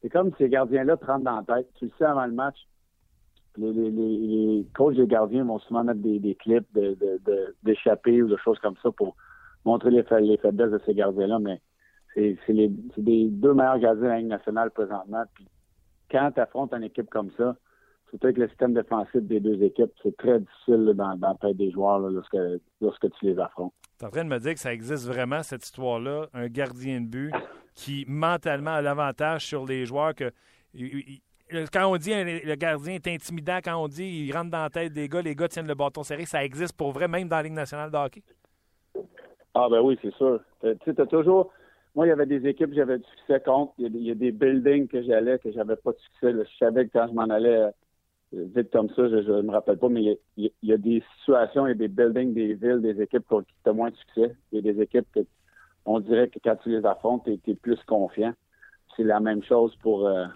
[0.00, 1.68] C'est comme ces gardiens-là te rentrent dans la tête.
[1.74, 2.56] Tu le sais avant le match.
[3.56, 6.68] Les, coachs des gardiens vont souvent mettre des, clips
[7.64, 9.16] d'échappées de, ou de choses comme ça pour
[9.64, 11.40] montrer les, les faiblesses de ces gardiens-là.
[11.40, 11.60] Mais
[12.14, 15.24] c'est les, des deux meilleurs gardiens de la Ligue nationale présentement.
[15.34, 15.46] Puis
[16.10, 17.56] quand tu affrontes une équipe comme ça,
[18.10, 21.56] surtout avec le système défensif des deux équipes, c'est très difficile dans, dans la tête
[21.56, 22.36] des joueurs lorsque,
[22.80, 23.72] lorsque tu les affrontes.
[23.98, 27.00] Tu es en train de me dire que ça existe vraiment, cette histoire-là, un gardien
[27.00, 27.32] de but
[27.74, 30.32] qui mentalement a l'avantage sur les joueurs que.
[31.72, 34.92] quand on dit le gardien est intimidant, quand on dit il rentre dans la tête
[34.92, 37.42] des gars, les gars tiennent le bâton serré, ça existe pour vrai, même dans la
[37.42, 38.22] Ligue nationale de hockey?
[39.54, 40.40] Ah ben oui, c'est sûr.
[40.62, 41.52] Tu sais, toujours.
[41.94, 43.72] Moi, il y avait des équipes que j'avais du succès contre.
[43.78, 46.32] Il y, a, des buildings que j'allais que j'avais pas de succès.
[46.32, 47.70] Je savais que quand je m'en allais
[48.32, 51.70] vite comme ça, je ne me rappelle pas, mais il y, a, des situations, il
[51.70, 53.34] y a des buildings, des villes, des équipes qui
[53.68, 54.36] ont moins de succès.
[54.52, 55.20] Il y a des équipes que
[55.86, 58.34] on dirait que quand tu les affrontes, tu es, plus confiant.
[58.96, 60.26] C'est la même chose pour, euh,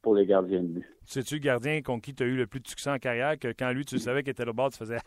[0.00, 0.86] pour les gardiens de but.
[1.04, 3.48] C'est-tu le gardien contre qui tu as eu le plus de succès en carrière que
[3.48, 4.98] quand lui, tu savais qu'il était au bord, tu faisais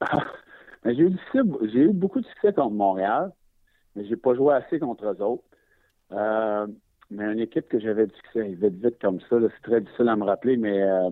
[0.84, 3.32] J'ai eu, eu, beaucoup de succès contre Montréal,
[3.96, 5.42] mais j'ai pas joué assez contre eux autres.
[6.12, 6.66] Euh,
[7.10, 10.16] mais une équipe que j'avais du succès vite, vite comme ça, c'est très difficile à
[10.16, 10.82] me rappeler, mais.
[10.82, 11.10] Euh,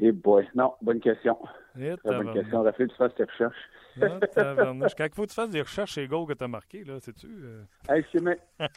[0.00, 1.38] et boy, non, bonne question.
[1.74, 2.62] Très bonne question.
[2.62, 3.56] Raphaël, tu fasses tes recherches.
[4.36, 4.56] Ah,
[4.98, 6.98] quand il faut que tu fasses des recherches c'est goals que tu as marqué, là,
[6.98, 7.28] sais-tu?
[7.28, 7.62] Euh?
[7.88, 8.04] Hey,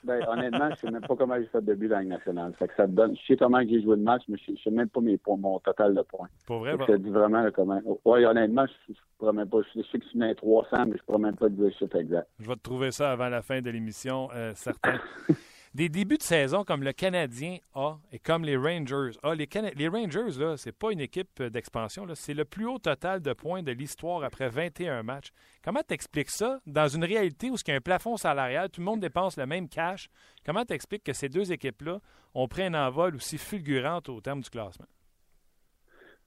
[0.03, 2.53] ben, honnêtement, je ne sais même pas comment j'ai fait de but dans la nationale.
[2.59, 3.15] Ça que ça donne.
[3.15, 5.59] Je sais comment j'ai joué le match, mais je ne sais même pas mes mon
[5.59, 6.27] total de points.
[6.45, 6.75] Pour vrai?
[6.85, 7.81] Ça dit vraiment comment.
[8.05, 9.57] Oui, honnêtement, je ne pourrais même pas.
[9.75, 11.95] Je sais que tu mets 300, mais je ne pourrais même pas dire le chiffre
[11.95, 12.27] exact.
[12.39, 14.99] Je vais te trouver ça avant la fin de l'émission, euh, certain.
[15.73, 19.35] des débuts de saison comme le Canadien a et comme les Rangers a.
[19.35, 23.33] Les, les Rangers, là, c'est pas une équipe d'expansion, c'est le plus haut total de
[23.33, 25.31] points de l'histoire après 21 matchs.
[25.63, 28.85] Comment t'expliques ça dans une réalité où il y a un plafond salarial, tout le
[28.85, 30.09] monde dépense le même cash?
[30.45, 31.99] Comment t'expliques que ces deux équipes-là
[32.33, 34.87] ont pris un envol aussi fulgurant au terme du classement?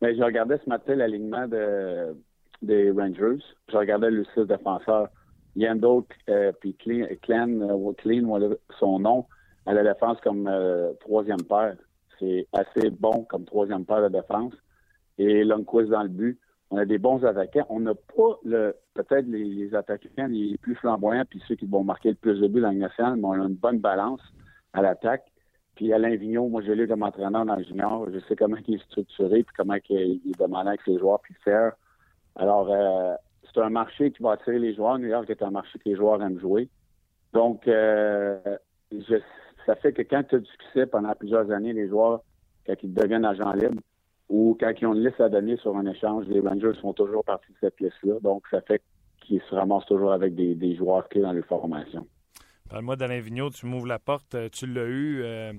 [0.00, 2.16] Bien, je regardais ce matin l'alignement de,
[2.62, 3.42] des Rangers.
[3.70, 5.08] Je regardais le six défenseurs.
[5.56, 9.26] Yandel euh, puis Clean, Clean, euh, Clean, son nom
[9.66, 11.76] à la défense comme euh, troisième paire.
[12.18, 14.54] C'est assez bon comme troisième paire de défense.
[15.18, 16.38] Et Lundqvist dans le but.
[16.70, 17.66] On a des bons attaquants.
[17.68, 22.10] On n'a pas le peut-être les, attaquants les plus flamboyants puis ceux qui vont marquer
[22.10, 24.20] le plus de buts dans le national, mais on a une bonne balance
[24.72, 25.24] à l'attaque.
[25.74, 28.06] Puis Alain Vigneault, moi je l'ai comme entraîneur dans le junior.
[28.12, 31.34] Je sais comment il est structuré puis comment il est demandé avec ses joueurs puis
[31.44, 31.72] faire.
[32.36, 33.14] Alors euh,
[33.52, 34.98] c'est un marché qui va attirer les joueurs.
[34.98, 36.68] New York est un marché que les joueurs aiment jouer.
[37.32, 38.38] Donc, euh,
[39.66, 42.22] ça fait que quand tu as du succès pendant plusieurs années, les joueurs,
[42.66, 43.80] quand ils deviennent agents libres
[44.28, 47.24] ou quand ils ont une liste à donner sur un échange, les Rangers font toujours
[47.24, 48.20] partie de cette liste-là.
[48.20, 48.82] Donc, ça fait
[49.20, 52.06] qu'ils se ramassent toujours avec des, joueurs clés dans leur formation.
[52.68, 55.22] Parle-moi d'Alain Vigneault, tu m'ouvres la porte, euh, tu l'as eu.
[55.22, 55.52] Euh,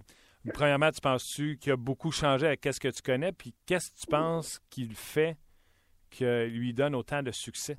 [0.54, 4.00] premièrement, tu penses-tu qu'il a beaucoup changé avec qu'est-ce que tu connais, puis qu'est-ce que
[4.00, 5.36] tu penses qu'il fait
[6.12, 7.78] qui lui donne autant de succès?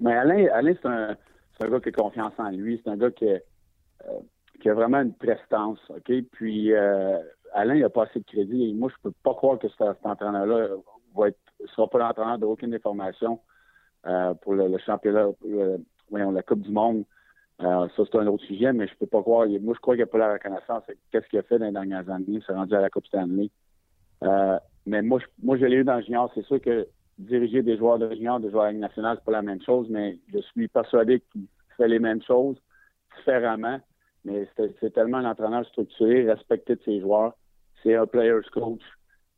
[0.00, 2.80] Mais Alain, Alain c'est un, gars qui a confiance en lui.
[2.82, 5.78] C'est un gars qui, euh, a vraiment une prestance?
[6.32, 7.18] Puis euh,
[7.52, 8.70] Alain, il a pas assez de crédit.
[8.70, 10.68] Et moi, je peux pas croire que cet, entraîneur-là
[11.16, 11.38] va être
[11.74, 13.40] sera pas l'entraîneur d'aucune des formations
[14.06, 15.26] euh, pour le, championnat,
[16.10, 17.04] voyons, la Coupe du Monde.
[17.60, 19.48] Euh, ça, c'est un autre sujet, mais je peux pas croire.
[19.60, 20.84] Moi, je crois qu'il n'y a pas la reconnaissance.
[21.10, 22.24] Qu'est-ce qu'il a fait dans les dernières années?
[22.28, 23.50] Il s'est rendu à la Coupe Stanley.
[24.88, 26.30] Mais moi, je, moi, je l'ai eu dans le junior.
[26.34, 29.62] C'est sûr que diriger des joueurs de junior, des joueurs nationaux, c'est pas la même
[29.62, 31.46] chose, mais je suis persuadé qu'il
[31.76, 32.56] fait les mêmes choses
[33.16, 33.80] différemment.
[34.24, 37.34] Mais c'est tellement un entraîneur structuré, respecté de ses joueurs.
[37.82, 38.82] C'est un player's coach.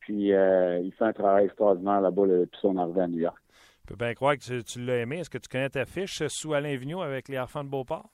[0.01, 3.37] Puis euh, il fait un travail extraordinaire là-bas depuis son arrivée à New York.
[3.83, 5.19] Je peux bien croire que tu, l'as aimé.
[5.19, 8.09] Est-ce que tu connais ta fiche sous Alain Vigneault avec les enfants de Beauport?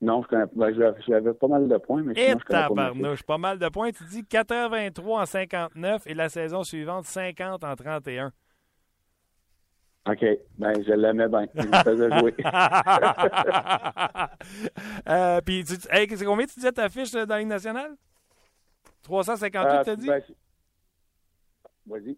[0.00, 3.68] Non, je connais ben, J'avais pas mal de points, mais Et tabarnouche, pas mal de
[3.68, 3.90] points.
[3.90, 8.32] Tu dis 83 en 59 et la saison suivante, 50 en 31.
[10.08, 10.24] OK.
[10.56, 11.46] Ben, je l'aimais bien.
[11.54, 12.34] Il me faisait jouer.
[15.08, 17.94] euh, puis, tu, hey, c'est combien tu disais ta fiche dans la Ligue nationale?
[19.02, 20.06] 358, euh, t'as dit?
[20.06, 20.22] Ben,
[21.86, 22.16] Vas-y.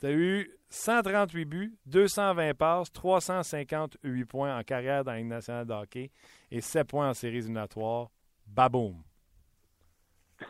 [0.00, 5.66] Tu as eu 138 buts, 220 passes, 358 points en carrière dans la Ligue nationale
[5.66, 6.10] de hockey
[6.50, 8.08] et 7 points en séries éliminatoires.
[8.46, 9.02] Baboum!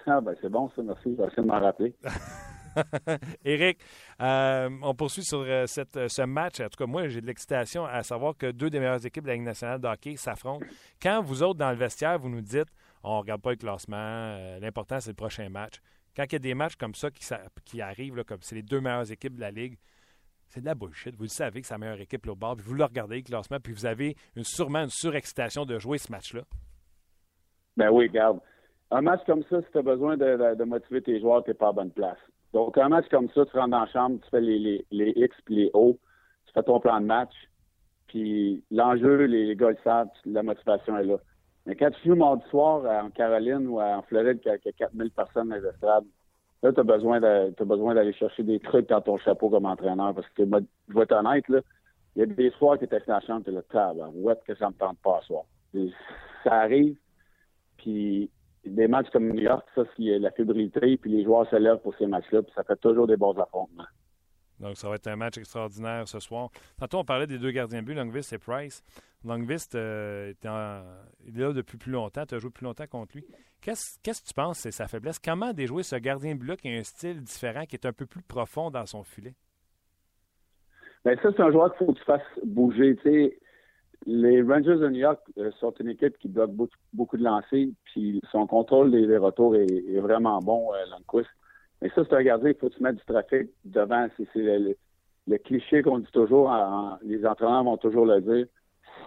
[0.07, 1.11] Ah, ben c'est bon, ça, merci.
[1.11, 1.97] Essayer de m'en rappeler.
[3.45, 3.81] Éric,
[4.21, 6.61] euh, on poursuit sur euh, cette, euh, ce match.
[6.61, 9.29] En tout cas, moi, j'ai de l'excitation à savoir que deux des meilleures équipes de
[9.29, 10.65] la Ligue nationale de hockey s'affrontent.
[11.03, 12.69] Quand vous autres, dans le vestiaire, vous nous dites
[13.03, 14.59] on ne regarde pas le classement.
[14.61, 15.81] L'important, c'est le prochain match.
[16.17, 19.11] Quand il y a des matchs comme ça qui, arrivent, comme c'est les deux meilleures
[19.11, 19.79] équipes de la Ligue,
[20.49, 21.15] c'est de la bullshit.
[21.15, 23.23] Vous le savez que c'est la meilleure équipe au bord, puis vous le regardez, le
[23.23, 26.43] classement, puis vous avez sûrement une surexcitation de jouer ce match-là.
[27.77, 28.41] Ben oui, regarde.
[28.91, 31.69] Un match comme ça, si tu as besoin de, motiver tes joueurs, tu n'es pas
[31.69, 32.19] à bonne place.
[32.53, 35.37] Donc, un match comme ça, tu rentres dans la chambre, tu fais les, les, X
[35.45, 35.97] puis les O,
[36.47, 37.33] tu fais ton plan de match,
[38.09, 41.19] puis l'enjeu, les, gars le savent, la motivation est là.
[41.67, 45.11] Mais quand tu joues mardi soir en Caroline ou en Floride, qu'il y a 4000
[45.11, 46.05] personnes dans les estrades,
[46.63, 47.21] là, tu as besoin
[47.95, 50.15] d'aller chercher des trucs dans ton chapeau comme entraîneur.
[50.15, 51.61] Parce que, je vais être honnête, là,
[52.17, 54.55] il y a des soirs qui étaient dans la tu es là, table, ouais, que
[54.57, 55.45] ça me tente pas à soir.
[56.45, 56.97] ça arrive,
[57.77, 58.31] puis
[58.65, 61.95] des matchs comme New York, ça, c'est la fébrilité, puis les joueurs se lèvent pour
[61.97, 63.87] ces matchs-là, puis ça fait toujours des bons affrontements.
[64.59, 66.51] Donc, ça va être un match extraordinaire ce soir.
[66.79, 68.83] Tantôt, on parlait des deux gardiens de but, Longvist et Price.
[69.25, 70.33] Longvist euh,
[71.27, 72.25] il est là depuis plus longtemps.
[72.27, 73.25] Tu as joué plus longtemps contre lui.
[73.61, 75.19] Qu'est-ce que tu penses, c'est sa faiblesse?
[75.19, 78.23] Comment déjouer ce gardien but-là qui a un style différent, qui est un peu plus
[78.23, 79.35] profond dans son filet?
[81.05, 82.97] Bien, ça, c'est un joueur qu'il faut que tu fasses bouger.
[84.07, 86.53] les Rangers de New York euh, sont une équipe qui bloque
[86.93, 91.23] beaucoup, de lancers, puis son contrôle des, retours est, vraiment bon, euh,
[91.83, 94.07] mais ça, c'est un gardien, il faut que tu mettes du trafic devant.
[94.17, 96.53] C'est le, cliché qu'on dit toujours,
[97.03, 98.47] les entraîneurs vont toujours le dire.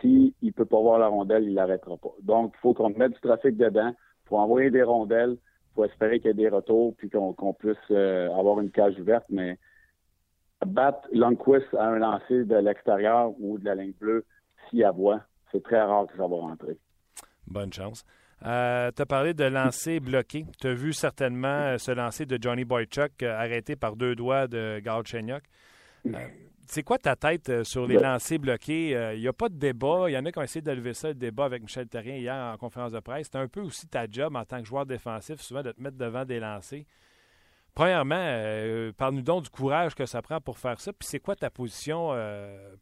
[0.03, 2.13] S'il ne peut pas voir la rondelle, il l'arrêtera pas.
[2.21, 3.93] Donc, il faut qu'on mette du trafic dedans.
[4.25, 5.37] Il faut envoyer des rondelles.
[5.37, 8.99] Il faut espérer qu'il y ait des retours puis qu'on puisse euh, avoir une cage
[8.99, 9.23] ouverte.
[9.29, 9.57] Mais
[10.65, 14.25] battre Longquist à un lancer de l'extérieur ou de la ligne bleue,
[14.69, 16.77] s'il y a voix, c'est très rare que ça va rentrer.
[17.47, 18.03] Bonne chance.
[18.45, 20.45] Euh, tu as parlé de lancer bloqué.
[20.59, 24.79] Tu as vu certainement euh, ce lancer de Johnny Boychuk arrêté par deux doigts de
[24.79, 25.43] Galchenyuk.
[26.65, 29.13] C'est quoi ta tête sur les lancers bloqués?
[29.15, 30.05] Il n'y a pas de débat.
[30.09, 32.15] Il y en a qui ont essayé de lever ça, le débat avec Michel Terrien
[32.15, 33.29] hier en conférence de presse.
[33.31, 35.97] C'est un peu aussi ta job en tant que joueur défensif, souvent de te mettre
[35.97, 36.83] devant des lancers.
[37.75, 40.93] Premièrement, parle-nous donc du courage que ça prend pour faire ça.
[40.93, 42.09] Puis c'est quoi ta position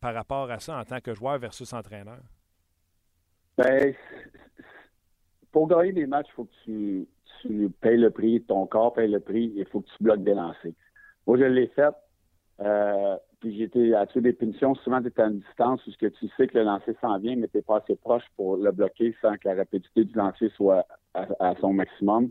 [0.02, 2.20] par rapport à ça en tant que joueur versus entraîneur?
[3.58, 3.94] Ben,
[5.52, 7.08] pour gagner des matchs, il faut que tu,
[7.42, 10.34] tu payes le prix, ton corps paye le prix, il faut que tu bloques des
[10.34, 10.72] lancers.
[11.26, 11.94] Moi, je l'ai fait.
[13.42, 14.76] Puis j'étais à tuer des punitions.
[14.76, 17.58] Souvent, tu à une distance où tu sais que le lancer s'en vient, mais tu
[17.58, 21.56] n'es pas assez proche pour le bloquer sans que la rapidité du lancer soit à,
[21.60, 22.30] son maximum.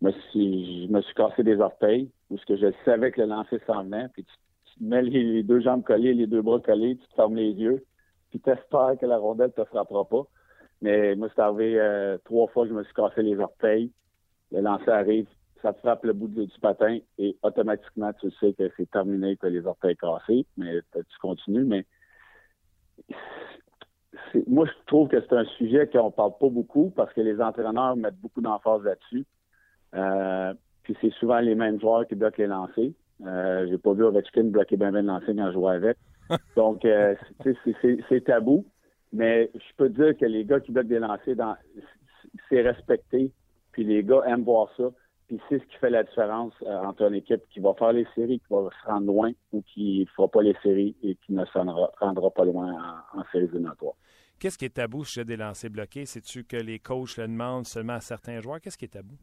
[0.00, 3.26] Me, suis, je me suis cassé des orteils où ce que je savais que le
[3.26, 4.08] lancer s'en venait.
[4.14, 7.50] Puis tu, mets les, deux jambes collées, les deux bras collés, tu te fermes les
[7.50, 7.84] yeux,
[8.30, 10.22] puis tu espères que la rondelle te frappera pas.
[10.80, 13.92] Mais moi, c'est arrivé euh, trois fois que je me suis cassé les orteils.
[14.52, 15.26] Le lancer arrive,
[15.62, 19.46] ça te frappe le bout du, patin et automatiquement, tu sais que c'est terminé, que
[19.46, 20.46] les orteils cassés.
[20.56, 21.64] Mais tu continues.
[21.64, 21.84] Mais
[24.46, 27.96] moi, je trouve que c'est un sujet qu'on parle pas beaucoup parce que les entraîneurs
[27.96, 29.26] mettent beaucoup d'emphase là-dessus.
[29.94, 32.90] Euh, puis c'est souvent les mêmes joueurs qui bloquent les lancers.
[33.26, 35.96] Euh, j'ai pas vu Ovechkin bloquer bien bien le lancer quand je jouais avec.
[36.56, 37.14] Donc, euh,
[38.08, 38.64] c'est tabou.
[39.12, 41.36] Mais je peux dire que les gars qui bloquent des lancers,
[42.48, 43.32] c'est respecté.
[43.72, 44.90] Puis les gars aiment voir ça.
[45.30, 48.04] Puis c'est ce qui fait la différence euh, entre une équipe qui va faire les
[48.16, 51.32] séries, qui va se rendre loin, ou qui ne fera pas les séries et qui
[51.32, 53.94] ne se rendra, pas loin en, séries éliminatoires.
[54.40, 56.04] Qu'est-ce qui est tabou chez des lancers bloqués?
[56.04, 58.60] C'est-tu que les coachs le demandent seulement à certains joueurs?
[58.60, 59.14] Qu'est-ce qui est tabou?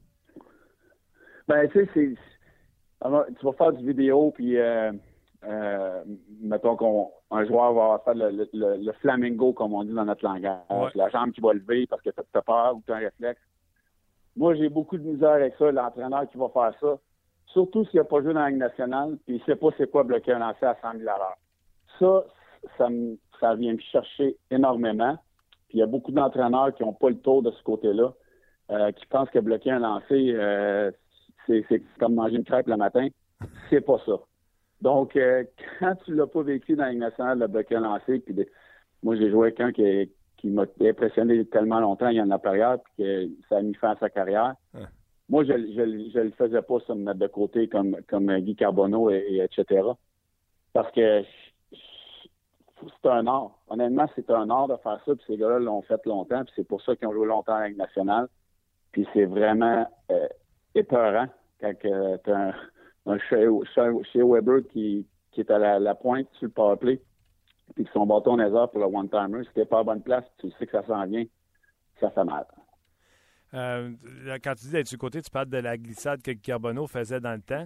[1.45, 2.13] Ben, tu sais, c'est.
[3.37, 4.93] Tu vas faire du vidéo, puis euh,
[5.43, 6.03] euh,
[6.39, 10.95] mettons qu'un joueur va faire le, le, flamingo, comme on dit dans notre langage.
[10.95, 13.41] La jambe qui va lever parce que tu as peur ou tu as un réflexe.
[14.37, 16.99] Moi, j'ai beaucoup de misère avec ça, l'entraîneur qui va faire ça.
[17.47, 19.89] Surtout s'il n'a pas joué dans la Ligue nationale, puis il ne sait pas c'est
[19.89, 21.35] quoi bloquer un lancer à 100 000 à
[21.99, 22.23] Ça,
[22.77, 22.87] ça,
[23.39, 25.17] ça vient me chercher énormément.
[25.69, 28.13] Puis il y a beaucoup d'entraîneurs qui n'ont pas le tour de ce côté-là,
[28.69, 30.91] euh, qui pensent que bloquer un lancer, euh,
[31.47, 33.07] c'est comme manger une crêpe le matin.
[33.71, 34.19] C'est pas ça.
[34.81, 35.45] Donc, euh,
[35.79, 38.35] quand tu l'as pas vécu dans la nationale, le bloqué lancé, puis
[39.01, 42.39] moi, j'ai joué avec un qui, qui m'a impressionné tellement longtemps, il y en a
[42.39, 44.53] période, puis que ça a mis fin à sa carrière.
[45.29, 49.39] Moi, je ne le faisais pas, me mettre de côté comme, comme Guy Carbonneau, et,
[49.43, 49.81] etc.
[50.73, 51.23] Parce que
[51.71, 53.57] c'est un art.
[53.67, 56.67] Honnêtement, c'est un art de faire ça, puis ces gars-là l'ont fait longtemps, puis c'est
[56.67, 58.27] pour ça qu'ils ont joué longtemps avec nationale.
[58.91, 60.27] Puis c'est vraiment euh,
[60.75, 61.27] épeurant
[61.59, 62.53] quand tu as
[63.07, 65.05] un chez, Weber qui,
[65.37, 67.01] est à la, pointe sur le powerplay,
[67.75, 70.49] puis que son bâton laser pour le one-timer, si t'es pas à bonne place, tu
[70.51, 71.25] sais que ça s'en vient,
[71.99, 72.45] ça fait mal.
[73.53, 73.91] Euh,
[74.43, 77.33] quand tu dis d'être du côté, tu parles de la glissade que Carbonneau faisait dans
[77.33, 77.65] le temps.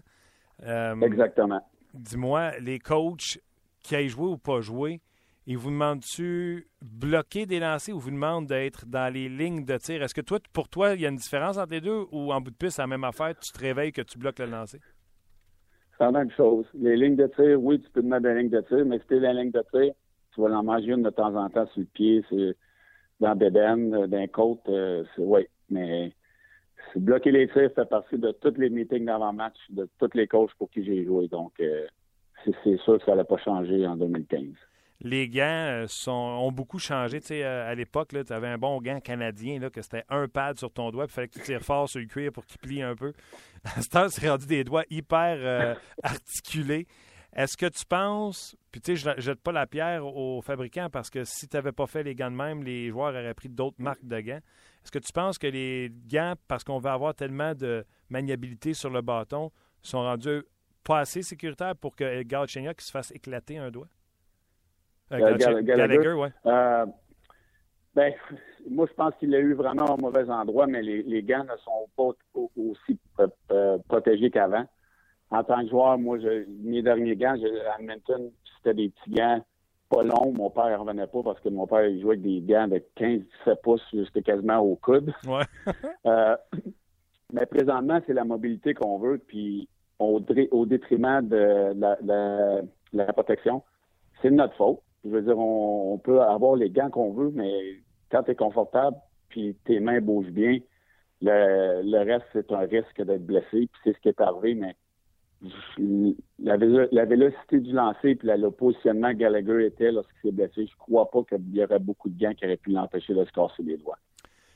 [0.63, 1.61] Euh, Exactement.
[1.93, 3.39] Dis-moi, les coachs
[3.81, 5.01] qui aient joué ou pas joué,
[5.47, 10.03] il vous demande-tu bloquer des lancers ou vous demande d'être dans les lignes de tir?
[10.03, 12.39] Est-ce que toi, pour toi, il y a une différence entre les deux ou en
[12.39, 14.79] bout de piste, c'est la même affaire, tu te réveilles que tu bloques le lancer?
[16.01, 16.65] C'est la même chose.
[16.73, 19.05] Les lignes de tir, oui, tu peux te mettre des lignes de tir, mais si
[19.05, 19.93] tu la ligne de tir,
[20.33, 22.55] tu vas en manger une de temps en temps sur le pied, c'est
[23.19, 25.45] dans euh, d'un côte, euh, c'est oui.
[25.69, 26.11] Mais
[26.95, 30.71] bloquer les tirs fait partie de tous les meetings d'avant-match, de tous les coachs pour
[30.71, 31.27] qui j'ai joué.
[31.27, 31.85] Donc, euh,
[32.45, 34.55] c'est sûr que ça n'allait pas changer en 2015
[35.01, 37.19] les gants sont, ont beaucoup changé.
[37.21, 40.71] Sais, à l'époque, tu avais un bon gant canadien, là, que c'était un pad sur
[40.71, 42.95] ton doigt, il fallait que tu tires fort sur le cuir pour qu'il plie un
[42.95, 43.13] peu.
[43.93, 46.87] À c'est rendu des doigts hyper articulés.
[47.33, 50.89] Est-ce que tu penses, puis tu sais, je ne jette pas la pierre aux fabricants
[50.89, 53.47] parce que si tu n'avais pas fait les gants de même, les joueurs auraient pris
[53.47, 54.41] d'autres marques de gants.
[54.83, 58.89] Est-ce que tu penses que les gants, parce qu'on veut avoir tellement de maniabilité sur
[58.89, 60.43] le bâton, sont rendus
[60.83, 63.87] pas assez sécuritaires pour que qui se fasse éclater un doigt?
[65.11, 66.27] Euh, Gallagher, oui.
[66.45, 66.85] Euh,
[67.93, 68.13] ben,
[68.69, 71.87] moi, je pense qu'il l'a eu vraiment au mauvais endroit, mais les, gants ne sont
[71.97, 72.11] pas
[72.55, 72.97] aussi
[73.51, 74.65] euh, protégés qu'avant
[75.31, 79.43] en tant que joueur, moi, je, mes derniers gants, à Edmonton, c'était des petits gants
[79.89, 80.33] pas longs.
[80.33, 82.83] Mon père ne revenait pas parce que mon père il jouait avec des gants de
[82.97, 85.13] 15-17 pouces jusqu'à quasiment au coude.
[85.25, 85.43] Ouais.
[86.05, 86.35] euh,
[87.33, 89.69] mais présentement, c'est la mobilité qu'on veut, puis
[89.99, 90.21] au,
[90.51, 92.61] au détriment de la, la,
[92.93, 93.63] la protection.
[94.21, 94.79] C'est de notre faute.
[95.03, 98.97] Je veux dire, on, peut avoir les gants qu'on veut, mais quand tu es confortable,
[99.29, 100.59] puis tes mains bougent bien,
[101.21, 103.45] le, reste, c'est un risque d'être blessé.
[103.51, 104.75] Puis c'est ce qui est arrivé, mais
[106.37, 106.57] la,
[106.91, 111.23] la, vélocité du lancer et le positionnement Gallagher était lorsqu'il s'est blessé, je crois pas
[111.23, 113.97] qu'il y aurait beaucoup de gains qui auraient pu l'empêcher de se casser les doigts.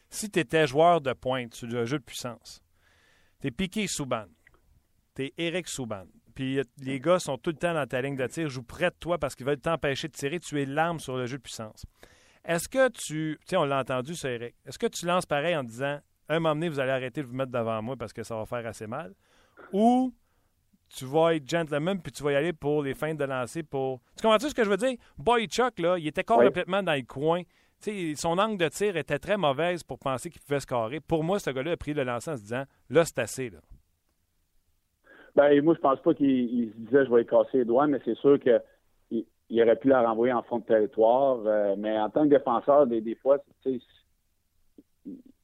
[0.09, 2.61] Si tu étais joueur de pointe sur le jeu de puissance,
[3.41, 4.25] tu es Piqué Souban,
[5.15, 6.05] tu es Eric Souban,
[6.35, 8.95] puis les gars sont tout le temps dans ta ligne de tir, jouent près de
[8.99, 11.85] toi parce qu'ils veulent t'empêcher de tirer, tu es l'arme sur le jeu de puissance.
[12.43, 15.55] Est-ce que tu, tu sais, on l'a entendu, ça, Eric, est-ce que tu lances pareil
[15.55, 18.21] en disant, un moment donné, vous allez arrêter de vous mettre devant moi parce que
[18.21, 19.13] ça va faire assez mal,
[19.71, 20.13] ou
[20.89, 23.63] tu vas être gentleman, puis tu vas y aller pour les feintes de lancer.
[23.63, 24.01] pour.
[24.17, 24.95] Tu comprends-tu ce que je veux dire?
[25.17, 27.41] Boy Chuck, là, il était complètement dans le coin.
[28.15, 30.99] son angle de tir était très mauvaise pour penser qu'il pouvait se carrer.
[30.99, 33.49] Pour moi, ce gars-là a pris le lancer en se disant là, c'est assez.
[33.49, 33.59] Là.
[35.35, 38.15] Ben, moi, je pense pas qu'il se disait je vais casser les doigts, mais c'est
[38.17, 38.61] sûr qu'il
[39.49, 41.39] il aurait pu la renvoyer en fond de territoire.
[41.45, 43.37] Euh, mais en tant que défenseur, des, des fois,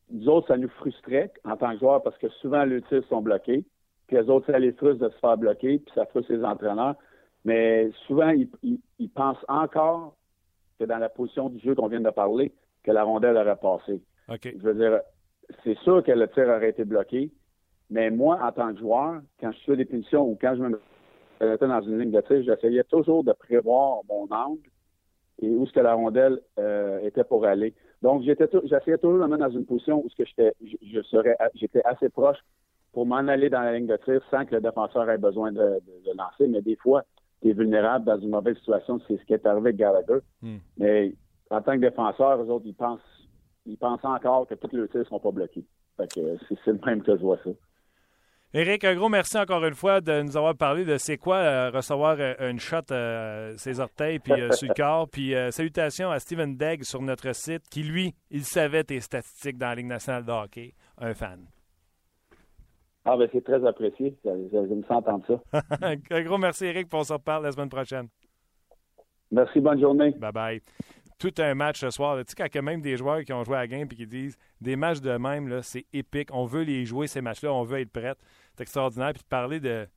[0.10, 3.22] nous autres, ça nous frustrait en tant que joueur parce que souvent, les tirs sont
[3.22, 3.66] bloqués
[4.12, 6.96] puis les autres, ça les frustre de se faire bloquer, puis ça frustre les entraîneurs.
[7.46, 10.18] Mais souvent, ils, pensent encore
[10.78, 14.02] que dans la position du jeu qu'on vient de parler, que la rondelle aurait passé.
[14.44, 15.00] Je veux dire,
[15.64, 17.32] c'est sûr que le tir aurait été bloqué,
[17.92, 20.82] mais moi, en tant que joueur, quand je suis des punitions ou quand je me
[21.42, 24.62] mettais dans une ligne de tir, j'essayais toujours de prévoir mon angle
[25.42, 27.74] et où ce que la rondelle euh, était pour aller.
[28.02, 31.02] Donc, j'étais j'essayais toujours de me mettre dans une position où ce que j'étais je
[31.02, 32.38] serais j'étais assez proche
[32.94, 35.82] pour m'en aller dans la ligne de tir sans que le défenseur ait besoin de,
[36.16, 36.48] lancer.
[36.48, 37.04] Mais des fois,
[37.42, 39.02] tu es vulnérable dans une mauvaise situation.
[39.08, 40.20] C'est ce qui est arrivé avec Gallagher.
[40.42, 40.58] Hmm.
[40.78, 41.14] Mais
[41.50, 43.00] en tant que défenseur, eux autres, ils pensent,
[43.66, 45.66] ils pensent encore que tous les tirs ne seront pas bloqués.
[45.98, 47.50] c'est le même que je vois ça.
[48.54, 51.70] Éric, un gros merci encore une fois de nous avoir parlé de c'est quoi euh,
[51.70, 55.08] recevoir euh, une shot euh, ses orteils puis sur le corps.
[55.08, 59.68] Puis salutations à Steven Degg sur notre site qui, lui, il savait tes statistiques dans
[59.68, 60.74] la Ligue nationale de hockey.
[60.98, 61.46] Un fan.
[63.06, 64.16] Ah, ben c'est très apprécié.
[64.26, 65.62] Je, me sens entendre ça.
[66.12, 68.08] Un gros merci, Eric, pour on se reparle la semaine prochaine.
[69.32, 70.12] Merci, bonne journée.
[70.12, 70.62] Bye bye.
[71.22, 72.18] Tout un match ce soir.
[72.18, 73.88] Tu sais, quand il y a même des joueurs qui ont joué à la game
[73.92, 76.30] et qui disent des matchs de même, c'est épique.
[76.34, 77.54] On veut les jouer, ces matchs-là.
[77.54, 78.16] On veut être prêts.
[78.56, 79.14] C'est extraordinaire.
[79.14, 79.88] Puis de parler de.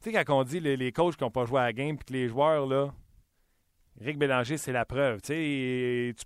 [0.00, 1.96] Tu sais, quand on dit les, les coachs qui n'ont pas joué à la game
[1.96, 2.92] puis que les joueurs, là,
[4.00, 5.20] Rick Bélanger, c'est la preuve.
[5.20, 5.32] tu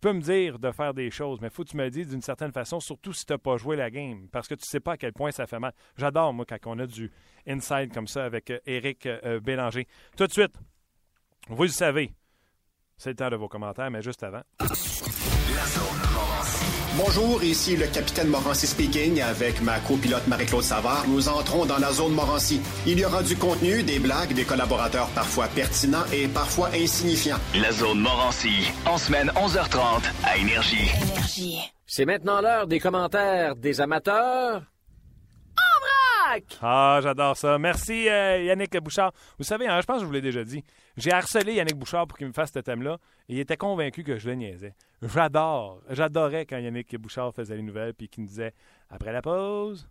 [0.00, 2.20] peux me dire de faire des choses, mais faut que tu me le dises d'une
[2.20, 4.80] certaine façon, surtout si tu n'as pas joué la game, parce que tu ne sais
[4.80, 5.72] pas à quel point ça fait mal.
[5.96, 7.10] J'adore, moi, quand on a du
[7.46, 9.88] inside comme ça avec Eric euh, euh, Bélanger.
[10.16, 10.54] Tout de suite,
[11.48, 12.12] vous le savez,
[12.96, 14.42] c'est le temps de vos commentaires, mais juste avant.
[16.96, 21.04] Bonjour, ici le capitaine Morancy speaking avec ma copilote Marie-Claude Savard.
[21.08, 22.60] Nous entrons dans la zone Morancy.
[22.86, 27.38] Il y aura du contenu, des blagues, des collaborateurs parfois pertinents et parfois insignifiants.
[27.60, 30.88] La zone Morancy, en semaine 11h30 à Énergie.
[31.02, 31.58] Énergie.
[31.86, 34.62] C'est maintenant l'heure des commentaires des amateurs
[36.62, 37.58] ah, j'adore ça.
[37.58, 39.12] Merci, euh, Yannick Bouchard.
[39.38, 40.64] Vous savez, hein, je pense que je vous l'ai déjà dit.
[40.96, 42.98] J'ai harcelé Yannick Bouchard pour qu'il me fasse ce thème-là.
[43.28, 44.74] Et il était convaincu que je le niaisais.
[45.02, 45.82] J'adore.
[45.90, 48.52] J'adorais quand Yannick Bouchard faisait les nouvelles puis qu'il me disait
[48.90, 49.88] après la pause.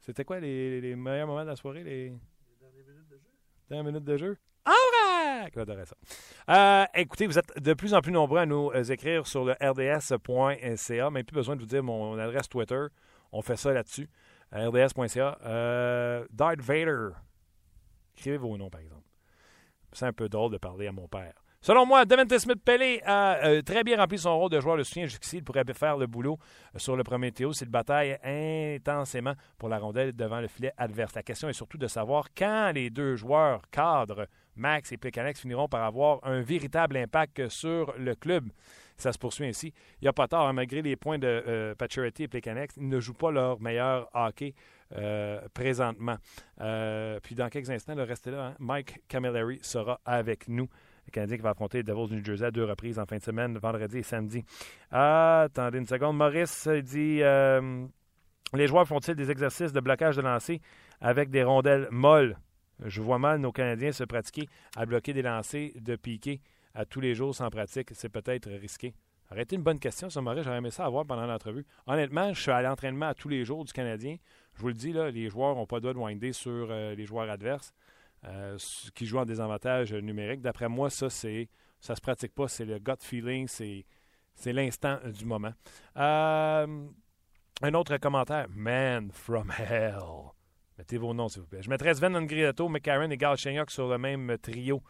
[0.00, 1.82] C'était quoi les, meilleurs moments de la soirée?
[1.82, 2.12] Les,
[2.60, 3.22] dernières minutes de jeu?
[3.68, 4.36] Dernières minutes de jeu.
[4.66, 5.96] All J'adorais ça.
[6.50, 11.10] Euh, écoutez, vous êtes de plus en plus nombreux à nous écrire sur le rds.ca.
[11.10, 12.86] Même plus besoin de vous dire mon adresse Twitter.
[13.32, 14.08] On fait ça là-dessus.
[14.54, 15.38] rds.ca.
[15.44, 17.08] Euh, Darth Vader.
[18.16, 19.02] Écrivez vos noms, par exemple.
[19.92, 21.34] C'est un peu drôle de parler à mon père.
[21.60, 25.06] Selon moi, Devante Smith-Pelé a euh, très bien rempli son rôle de joueur de soutien
[25.06, 25.38] jusqu'ici.
[25.38, 26.38] Il pourrait faire le boulot
[26.74, 31.14] euh, sur le premier théo s'il bataille intensément pour la rondelle devant le filet adverse.
[31.14, 34.26] La question est surtout de savoir quand les deux joueurs cadres,
[34.56, 38.50] Max et Plekanex, finiront par avoir un véritable impact sur le club.
[38.96, 39.72] Ça se poursuit ainsi.
[40.00, 41.74] Il n'y a pas tard, hein, malgré les points de euh,
[42.18, 44.54] et Plekanex, ils ne jouent pas leur meilleur hockey
[44.96, 46.16] euh, présentement.
[47.22, 48.46] puis dans quelques instants, le reste est là.
[48.46, 48.54] Hein.
[48.58, 50.68] Mike Camilleri sera avec nous.
[51.06, 53.16] Le Canadien qui va affronter les Devils du New Jersey à deux reprises en fin
[53.16, 54.44] de semaine, vendredi et samedi.
[54.90, 56.16] Ah, attendez une seconde.
[56.16, 57.86] Maurice dit euh,
[58.54, 60.60] Les joueurs font-ils des exercices de blocage de lancer
[61.00, 62.38] avec des rondelles molles?
[62.84, 66.40] Je vois mal nos Canadiens se pratiquer à bloquer des lancers de piqué
[66.74, 67.90] à tous les jours sans pratique.
[67.92, 68.94] C'est peut-être risqué.
[69.30, 70.44] Arrêtez une bonne question, ça, Maurice.
[70.44, 71.64] J'aurais aimé ça avoir pendant l'entrevue.
[71.86, 74.16] Honnêtement, je suis à l'entraînement à tous les jours du Canadien.
[74.54, 77.06] Je vous le dis, les joueurs n'ont pas le droit de winder sur euh, les
[77.06, 77.72] joueurs adverses.
[78.26, 78.56] Euh,
[78.94, 80.40] qui jouent en désavantage numérique.
[80.40, 82.48] D'après moi, ça, c'est ça se pratique pas.
[82.48, 83.84] C'est le gut feeling, c'est,
[84.46, 85.52] l'instant du moment.
[85.98, 86.86] Euh,
[87.60, 88.46] un autre commentaire.
[88.48, 90.32] Man from hell.
[90.78, 91.62] Mettez vos noms, s'il vous plaît.
[91.62, 94.82] Je mettrais Sven Angriato, McCarron et Gal sur le même trio.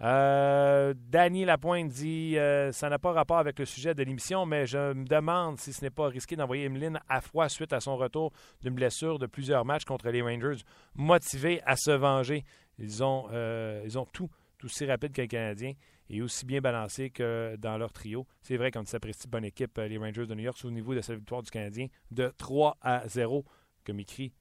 [0.00, 4.66] Euh, Danny Lapointe dit euh, Ça n'a pas rapport avec le sujet de l'émission, mais
[4.66, 7.96] je me demande si ce n'est pas risqué d'envoyer Emeline à froid suite à son
[7.96, 10.62] retour d'une blessure de plusieurs matchs contre les Rangers,
[10.94, 12.44] motivé à se venger.
[12.78, 14.28] Ils ont, euh, ils ont tout,
[14.64, 15.72] aussi rapide qu'un Canadien
[16.10, 18.26] et aussi bien balancé que dans leur trio.
[18.42, 21.18] C'est vrai qu'on s'apprécie bonne équipe, les Rangers de New York, au niveau de cette
[21.18, 23.44] victoire du Canadien de 3 à 0,
[23.86, 24.32] comme écrit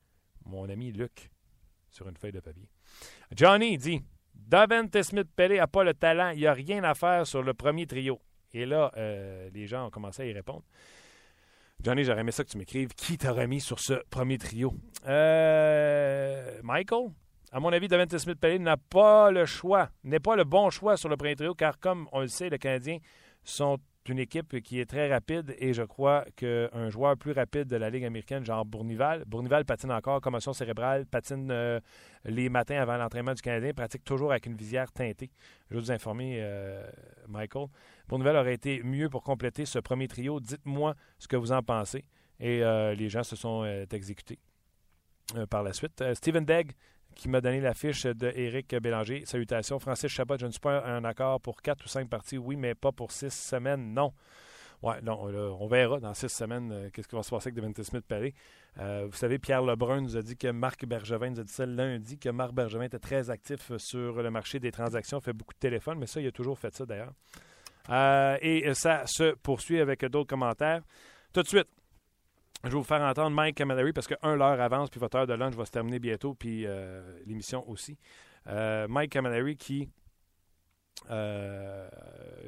[0.46, 1.30] mon ami Luc
[1.90, 2.68] sur une feuille de papier.
[3.36, 4.02] Johnny dit
[4.48, 7.88] Davante Smith-Pelé n'a pas le talent, il n'y a rien à faire sur le premier
[7.88, 8.20] trio.
[8.54, 10.64] Et là, euh, les gens ont commencé à y répondre.
[11.82, 12.90] Johnny, j'aurais aimé ça que tu m'écrives.
[12.96, 14.74] Qui t'a remis sur ce premier trio?
[15.08, 17.10] Euh, Michael?
[17.52, 21.10] À mon avis, Davante Smith-Pelé n'a pas le choix, n'est pas le bon choix sur
[21.10, 23.00] le premier trio, car comme on le sait, les Canadiens
[23.44, 23.80] sont
[24.10, 27.90] une équipe qui est très rapide et je crois qu'un joueur plus rapide de la
[27.90, 31.80] Ligue américaine, genre Bournival, Bournival patine encore, commotion cérébrale, patine euh,
[32.26, 35.32] les matins avant l'entraînement du Canadien, pratique toujours avec une visière teintée.
[35.70, 36.86] Je vais vous informer, euh,
[37.28, 37.68] Michael.
[38.08, 40.40] Bournival aurait été mieux pour compléter ce premier trio.
[40.40, 42.04] Dites-moi ce que vous en pensez.
[42.40, 44.40] Et euh, les gens se sont exécutés
[45.50, 46.04] par la suite.
[46.14, 46.74] Steven Degg,
[47.16, 49.24] qui m'a donné la fiche de Éric Bélanger.
[49.26, 49.80] Salutations.
[49.80, 52.76] Francis Chabot, je ne suis pas un accord pour quatre ou cinq parties, oui, mais
[52.76, 54.14] pas pour six semaines, non.
[54.82, 55.18] Ouais, non,
[55.62, 58.34] on verra dans six semaines euh, qu'est-ce qui va se passer avec Devante Smith Paris.
[58.80, 61.66] Euh, vous savez, Pierre Lebrun nous a dit que Marc Bergevin nous a dit ça
[61.66, 65.60] lundi, que Marc Bergevin était très actif sur le marché des transactions, fait beaucoup de
[65.60, 67.14] téléphones, mais ça, il a toujours fait ça d'ailleurs.
[67.90, 70.82] Euh, et ça se poursuit avec d'autres commentaires.
[71.32, 71.68] Tout de suite,
[72.64, 75.28] je vais vous faire entendre Mike Camilleri parce que, un, l'heure avance, puis votre heure
[75.28, 77.98] de lunch va se terminer bientôt, puis euh, l'émission aussi.
[78.48, 79.90] Euh, Mike Camilleri qui,
[81.10, 81.90] euh,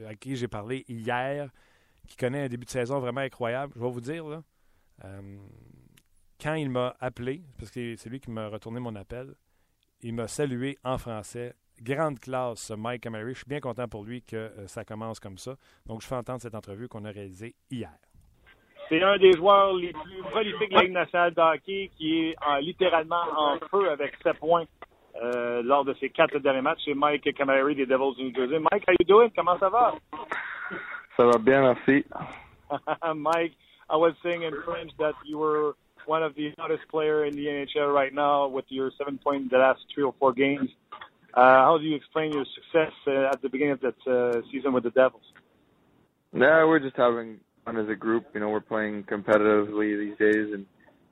[0.07, 1.49] à qui j'ai parlé hier,
[2.07, 3.73] qui connaît un début de saison vraiment incroyable.
[3.75, 4.41] Je vais vous dire, là,
[6.41, 9.35] quand il m'a appelé, parce que c'est lui qui m'a retourné mon appel,
[10.01, 11.55] il m'a salué en français.
[11.81, 13.33] Grande classe, Mike Camilleri.
[13.33, 15.57] Je suis bien content pour lui que ça commence comme ça.
[15.85, 17.97] Donc, je fais entendre cette entrevue qu'on a réalisée hier.
[18.89, 22.35] C'est un des joueurs les plus prolifiques de la Ligue nationale de hockey qui est
[22.61, 24.65] littéralement en feu avec 7 points
[25.21, 26.81] euh, lors de ses quatre derniers matchs.
[26.85, 28.59] C'est Mike Camilleri des Devils du New Jersey.
[28.59, 29.29] Mike, how you doing?
[29.35, 29.95] Comment ça va?
[31.17, 32.05] Ça va bien, merci.
[33.15, 33.53] Mike,
[33.89, 35.75] I was saying in French that you were
[36.05, 39.49] one of the hottest players in the NHL right now with your seven points in
[39.49, 40.69] the last three or four games.
[41.33, 44.73] Uh, how do you explain your success uh, at the beginning of that uh, season
[44.73, 45.23] with the Devils?
[46.33, 48.25] Yeah, we're just having fun as a group.
[48.33, 50.65] You know, we're playing competitively these days, and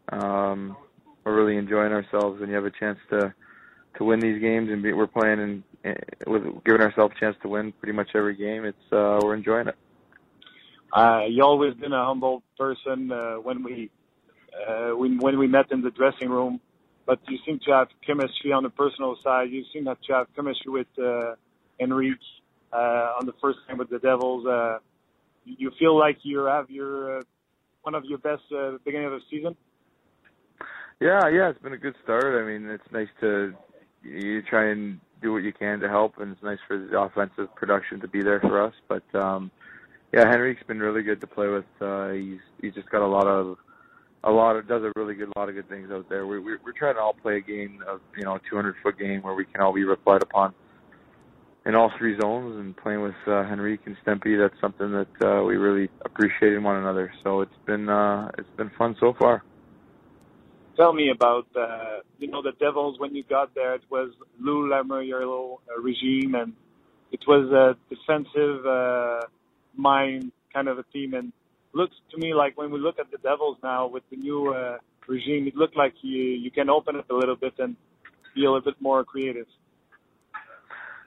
[0.10, 0.78] um,
[1.24, 2.42] we're really enjoying ourselves.
[2.42, 3.34] And you have a chance to
[3.98, 5.64] to win these games, and be, we're playing and
[6.26, 8.66] with giving ourselves a chance to win pretty much every game.
[8.66, 9.76] It's uh, we're enjoying it.
[10.94, 13.90] Uh, you always been a humble person uh, when we
[14.68, 16.60] uh, when when we met in the dressing room,
[17.06, 19.50] but you seem to have chemistry on the personal side.
[19.50, 21.36] You seem to have chemistry with uh,
[21.80, 22.20] Enrique
[22.72, 24.46] uh, on the first game with the Devils.
[24.46, 24.78] Uh,
[25.46, 27.22] you feel like you have your uh,
[27.84, 29.56] one of your best uh, beginning of the season?
[31.00, 32.42] Yeah, yeah, it's been a good start.
[32.42, 33.54] I mean, it's nice to
[34.04, 37.54] you try and do what you can to help, and it's nice for the offensive
[37.56, 38.74] production to be there for us.
[38.88, 39.52] But um,
[40.14, 41.66] yeah, Henrique's been really good to play with.
[41.82, 43.58] Uh, he's he's just got a lot of
[44.24, 46.28] a lot of does a really good lot of good things out there.
[46.28, 49.22] We, we we're trying to all play a game of you know 200 foot game
[49.22, 50.54] where we can all be relied upon.
[51.66, 54.38] In all three zones and playing with uh, Henrique and Stempy.
[54.38, 57.12] That's something that uh, we really appreciate in one another.
[57.24, 59.44] So it's been uh, it's been fun so far.
[60.76, 63.76] Tell me about uh, you know the Devils when you got there.
[63.76, 66.54] It was Lou Lamoriello uh, regime, and
[67.12, 69.22] it was a defensive uh,
[69.76, 71.14] mind kind of a team.
[71.14, 71.32] And
[71.74, 74.78] looks to me like when we look at the Devils now with the new uh,
[75.08, 77.76] regime, it looked like you you can open it a little bit and
[78.36, 79.48] be a little bit more creative.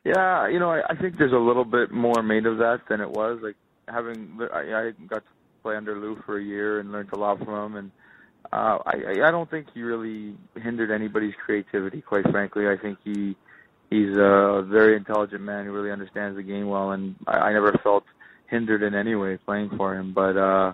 [0.07, 3.01] Yeah, you know, I, I think there's a little bit more made of that than
[3.01, 3.41] it was.
[3.43, 3.57] Like
[3.89, 5.31] having, I, I got to
[5.65, 7.91] play under Lou for a year and learned a lot from him, and
[8.53, 12.03] uh, I, I don't think he really hindered anybody's creativity.
[12.03, 13.35] Quite frankly, I think he
[13.91, 17.73] he's a very intelligent man who really understands the game well, and I, I never
[17.83, 18.05] felt
[18.49, 20.13] hindered in any way playing for him.
[20.15, 20.73] But uh,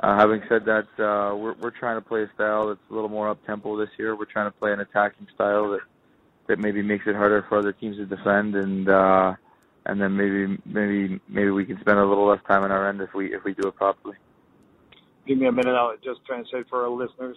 [0.00, 3.08] uh, having said that, uh, we're we're trying to play a style that's a little
[3.08, 4.14] more up tempo this year.
[4.16, 5.80] We're trying to play an attacking style that
[6.46, 9.34] that maybe makes it harder for other teams to defend, and uh,
[9.86, 13.00] and then maybe maybe maybe we can spend a little less time on our end
[13.00, 14.16] if we if we do it properly.
[15.26, 17.36] Give me a minute, I'll just translate for our listeners.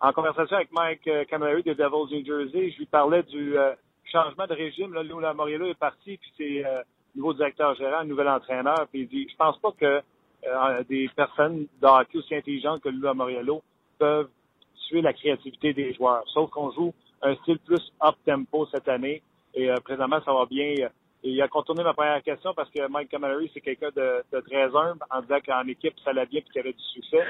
[0.00, 3.74] En conversation avec Mike euh, Camilleri des Devils New Jersey, je lui parlais du euh,
[4.12, 4.94] changement de régime.
[4.94, 6.82] Là, Lou Lamoriello est parti, puis c'est euh,
[7.16, 8.86] nouveau directeur gérant, nouvel entraîneur.
[8.90, 10.00] Puis il dit, je pense pas que
[10.46, 13.62] euh, des personnes de hockey aussi intelligentes que Lou Lamoriello
[13.98, 14.28] peuvent
[14.74, 16.22] suivre la créativité des joueurs.
[16.32, 19.22] Sauf qu'on joue un style plus up-tempo cette année.
[19.54, 20.66] Et euh, présentement, ça va bien.
[20.66, 24.40] Et il a contourné ma première question parce que Mike Camilleri, c'est quelqu'un de, de,
[24.40, 27.24] très humble en disant qu'en équipe, ça allait bien et qu'il avait du succès.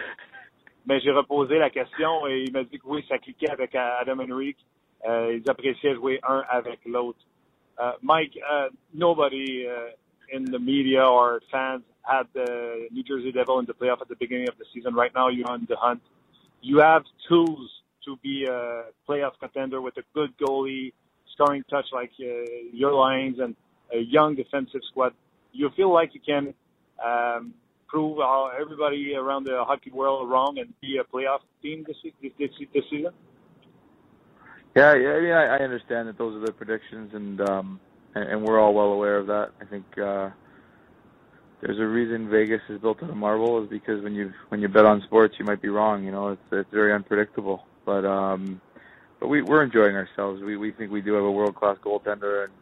[0.86, 4.18] Mais j'ai reposé la question et il m'a dit que oui, ça cliquait avec Adam
[4.18, 4.58] Henrique.
[5.08, 7.18] Euh, ils appréciaient jouer un avec l'autre.
[8.02, 9.92] Mike, uh, nobody uh,
[10.32, 14.16] in the media or fans had the New Jersey Devil in the playoff at the
[14.16, 14.94] beginning of the season.
[14.94, 16.02] Right now, you're on the hunt.
[16.60, 17.70] You have tools
[18.08, 20.92] to be a playoff contender with a good goalie,
[21.32, 22.24] scoring touch like uh,
[22.72, 23.54] your lines, and
[23.92, 25.12] a young defensive squad.
[25.52, 26.54] You feel like you can
[27.04, 27.54] um,
[27.86, 32.32] prove uh, everybody around the hockey world wrong and be a playoff team this this,
[32.72, 33.12] this, season?
[34.74, 35.10] Yeah, yeah.
[35.10, 37.80] I mean, I, I understand that those are the predictions, and um,
[38.14, 39.50] and, and we're all well aware of that.
[39.60, 40.30] I think uh,
[41.60, 44.68] there's a reason Vegas is built on a marble is because when you when you
[44.68, 46.04] bet on sports, you might be wrong.
[46.04, 47.64] You know, it's it's very unpredictable.
[47.88, 48.60] But um,
[49.18, 50.42] but we we're enjoying ourselves.
[50.42, 52.52] We we think we do have a world class goaltender, and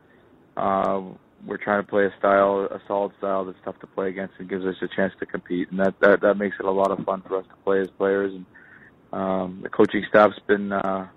[0.56, 1.02] uh,
[1.44, 4.48] we're trying to play a style, a solid style that's tough to play against and
[4.48, 5.68] gives us a chance to compete.
[5.72, 7.88] And that that that makes it a lot of fun for us to play as
[7.98, 8.34] players.
[8.34, 8.46] And
[9.12, 10.70] um, the coaching staff's been.
[10.72, 11.08] Uh,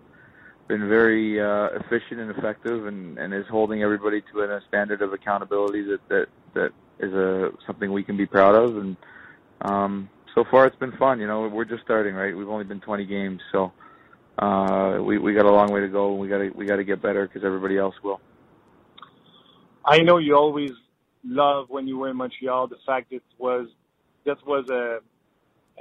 [0.68, 5.14] been very uh, efficient and effective, and, and is holding everybody to a standard of
[5.14, 8.78] accountability that that that is a something we can be proud of.
[8.78, 8.96] And
[9.62, 11.20] um, so far, it's been fun.
[11.20, 12.38] You know, we're just starting, right?
[12.38, 13.72] We've only been 20 games, so
[14.40, 16.78] uh, we we got a long way to go, and we got to we got
[16.78, 18.22] to get better because everybody else will.
[19.86, 20.72] I know you always
[21.24, 23.68] love when you were in Montreal the fact it was
[24.26, 25.00] that was a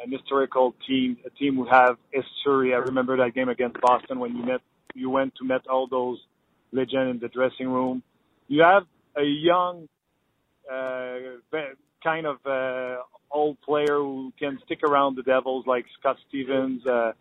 [0.02, 2.74] an historical team, a team who have history.
[2.74, 4.60] I remember that game against Boston when you met
[4.94, 6.18] you went to met all those
[6.72, 8.02] legends in the dressing room.
[8.48, 8.84] You have
[9.16, 9.88] a young,
[10.70, 11.16] uh,
[12.02, 17.12] kind of uh, old player who can stick around the Devils, like Scott Stevens, uh,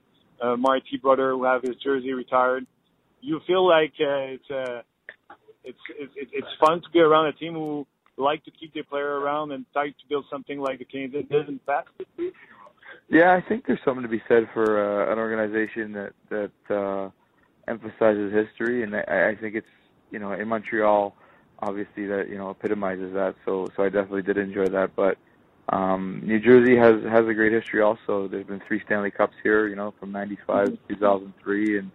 [0.41, 2.65] uh, Marty brother, who have his jersey retired.
[3.21, 4.81] You feel like uh, it's uh,
[5.63, 7.85] it's it's it's fun to be around a team who
[8.17, 11.49] like to keep their player around and try to build something like the Canadiens did
[11.49, 11.89] in the past.
[13.09, 17.09] Yeah, I think there's something to be said for uh, an organization that that uh,
[17.67, 19.67] emphasizes history, and I, I think it's
[20.11, 21.15] you know in Montreal,
[21.59, 23.35] obviously that you know epitomizes that.
[23.45, 25.17] So so I definitely did enjoy that, but.
[25.77, 27.81] Um, New Jersey has has a great history.
[27.81, 29.67] Also, there's been three Stanley Cups here.
[29.67, 31.91] You know, from '95 to 2003, and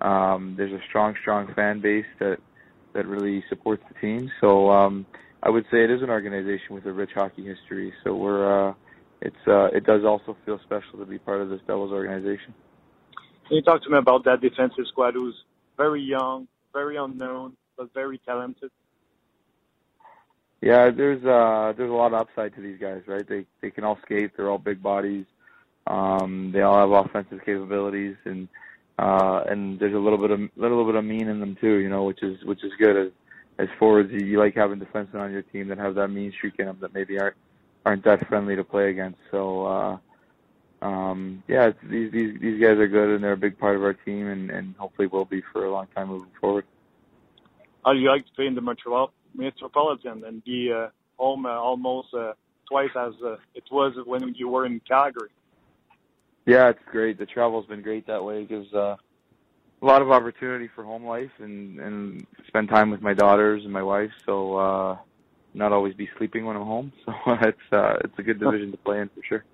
[0.00, 2.38] um, there's a strong, strong fan base that
[2.92, 4.30] that really supports the team.
[4.40, 5.06] So um,
[5.44, 7.92] I would say it is an organization with a rich hockey history.
[8.02, 8.74] So we're uh,
[9.20, 12.52] it's uh, it does also feel special to be part of this Devils organization.
[13.46, 15.36] Can you talk to me about that defensive squad who's
[15.76, 18.70] very young, very unknown, but very talented?
[20.60, 23.26] Yeah, there's uh there's a lot of upside to these guys, right?
[23.26, 25.24] They they can all skate, they're all big bodies.
[25.86, 28.48] Um they all have offensive capabilities and
[28.98, 31.88] uh and there's a little bit of little bit of mean in them too, you
[31.88, 33.12] know, which is which is good as
[33.58, 36.54] as forwards you, you like having defensemen on your team that have that mean streak
[36.58, 37.36] in them that maybe aren't
[37.86, 39.18] aren't that friendly to play against.
[39.30, 39.98] So uh
[40.82, 43.92] um, yeah, these these these guys are good and they're a big part of our
[43.92, 46.64] team and, and hopefully will be for a long time moving forward.
[47.84, 52.08] How do you like to in the Montreal Metropolitan and be uh, home uh, almost
[52.14, 52.32] uh,
[52.68, 55.30] twice as uh, it was when you were in Calgary?
[56.46, 57.18] Yeah, it's great.
[57.18, 58.42] The travel's been great that way.
[58.42, 58.96] It gives uh,
[59.82, 63.72] a lot of opportunity for home life and and spend time with my daughters and
[63.72, 64.10] my wife.
[64.26, 64.96] So uh,
[65.54, 66.92] not always be sleeping when I'm home.
[67.04, 67.12] So
[67.42, 69.44] it's uh, it's a good division to play in for sure.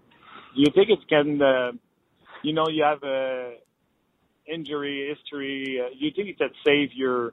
[0.55, 1.73] Do you think it's can uh,
[2.43, 3.57] you know you have a
[4.47, 5.81] injury history?
[5.85, 7.33] Uh, you think it could save your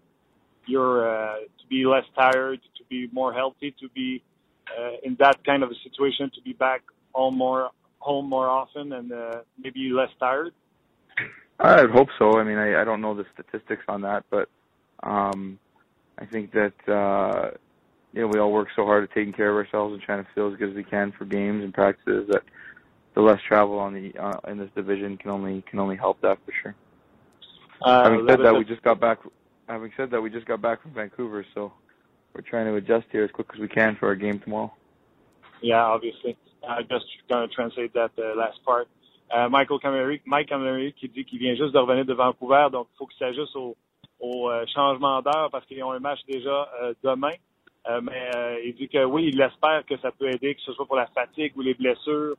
[0.65, 4.23] your uh, to be less tired, to be more healthy, to be
[4.67, 6.81] uh, in that kind of a situation, to be back
[7.13, 10.53] home more home more often and uh, maybe less tired?
[11.59, 12.37] I would hope so.
[12.39, 14.49] I mean, I, I don't know the statistics on that, but
[15.01, 15.59] um,
[16.17, 17.51] I think that uh,
[18.11, 20.29] you know we all work so hard at taking care of ourselves and trying to
[20.33, 22.43] feel as good as we can for games and practices that
[23.15, 26.37] the less travel on the uh, in this division can only can only help that
[26.45, 26.75] for sure.
[27.81, 29.19] Uh, having said that, we just got back.
[29.67, 31.71] Having said that, we just got back from Vancouver, so
[32.33, 34.73] we're trying to adjust here as quick as we can for our game tomorrow.
[35.61, 36.37] Yeah, obviously.
[36.67, 38.87] I just to translate that uh, last part.
[39.33, 42.87] Euh, Michael Camilleri, Mike Camilleri qui dit qu'il vient juste de revenir de Vancouver, donc
[42.93, 43.75] il faut qu'il s'ajuste au,
[44.19, 47.31] au euh, changement d'heure parce qu'ils ont un match déjà euh, demain.
[47.89, 50.71] Euh, mais euh, il dit que oui, il espère que ça peut aider, que ce
[50.73, 52.35] soit pour la fatigue ou les blessures,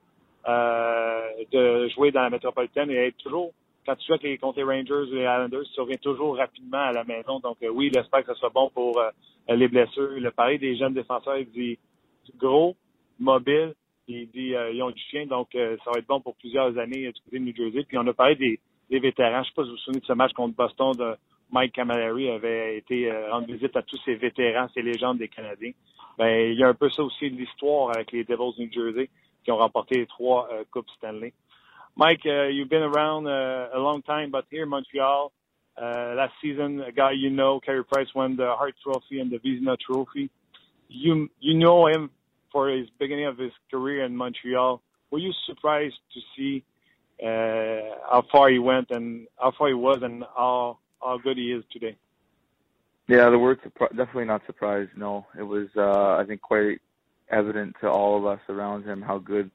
[0.49, 3.53] euh, de jouer dans la métropolitaine et être toujours,
[3.87, 7.05] quand tu joues contre les Rangers ou les Islanders, tu reviens toujours rapidement à la
[7.05, 7.41] maison.
[7.41, 9.03] Donc oui, il espère que ça soit bon pour
[9.49, 10.17] les blessures.
[10.17, 11.79] Il a parlé des jeunes défenseurs, il dit
[12.39, 12.77] gros,
[13.19, 13.75] mobile,
[14.09, 16.77] il dit euh, ils ont du chien, donc euh, ça va être bon pour plusieurs
[16.79, 17.85] années du côté de New Jersey.
[17.85, 18.61] Puis on a parlé des,
[18.91, 19.43] des vétérans.
[19.43, 21.17] Je sais pas si vous vous souvenez de ce match contre Boston de
[21.51, 25.73] Mike Camilleri avait été euh, rendre visite à tous ces vétérans, ces légendes des Canadiens.
[26.19, 29.09] Ben, il y a un peu ça aussi de l'histoire avec les Devils New Jersey
[29.45, 31.33] qui ont remporté les trois euh, Coupes Stanley.
[31.97, 35.31] Mike, uh, you've been around uh, a long time, but here in Montreal,
[35.81, 39.39] uh, last season, a guy you know, Carey Price, won the Hart Trophy and the
[39.39, 40.31] Vizina Trophy.
[40.89, 42.11] You you know him
[42.53, 44.81] for his beginning of his career in Montreal.
[45.11, 46.65] Were you surprised to see
[47.23, 51.53] uh, how far he went and how far he was and how how good he
[51.53, 51.97] is today?
[53.09, 54.91] Yeah, the word definitely not surprised.
[54.97, 56.81] No, it was uh, I think quite
[57.31, 59.51] evident to all of us around him how good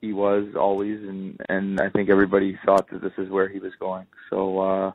[0.00, 3.72] he was always, and and I think everybody thought that this is where he was
[3.78, 4.06] going.
[4.30, 4.92] So uh,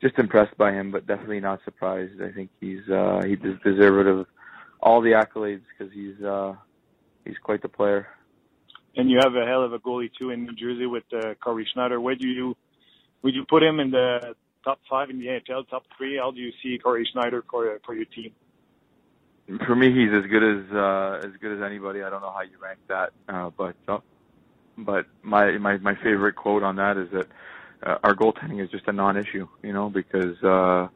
[0.00, 2.20] just impressed by him, but definitely not surprised.
[2.20, 4.26] I think he's uh, he's deserved of
[4.80, 6.54] all the accolades because he's uh,
[7.24, 8.08] he's quite the player.
[8.96, 11.66] And you have a hell of a goalie too in New Jersey with uh, Corey
[11.72, 12.00] Schneider.
[12.00, 12.56] Where do you
[13.22, 14.34] would you put him in the
[14.64, 16.18] top five in the NHL, top three?
[16.18, 18.32] How do you see Corey Schneider for for your team?
[19.66, 22.02] For me, he's as good as uh, as good as anybody.
[22.02, 23.98] I don't know how you rank that, uh, but uh,
[24.84, 27.26] but my my my favorite quote on that is that
[27.82, 30.88] uh, our goaltending is just a non-issue, you know, because uh,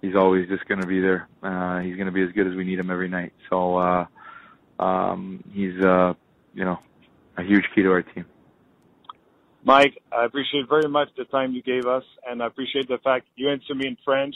[0.00, 1.28] he's always just going to be there.
[1.42, 3.32] Uh, he's going to be as good as we need him every night.
[3.48, 3.76] So.
[3.76, 4.06] Uh,
[4.82, 6.14] um, he's uh,
[6.54, 6.78] you know
[7.36, 8.26] a huge key to our team.
[9.64, 13.26] Mike, I appreciate very much the time you gave us, and I appreciate the fact
[13.36, 14.34] you answered me in French.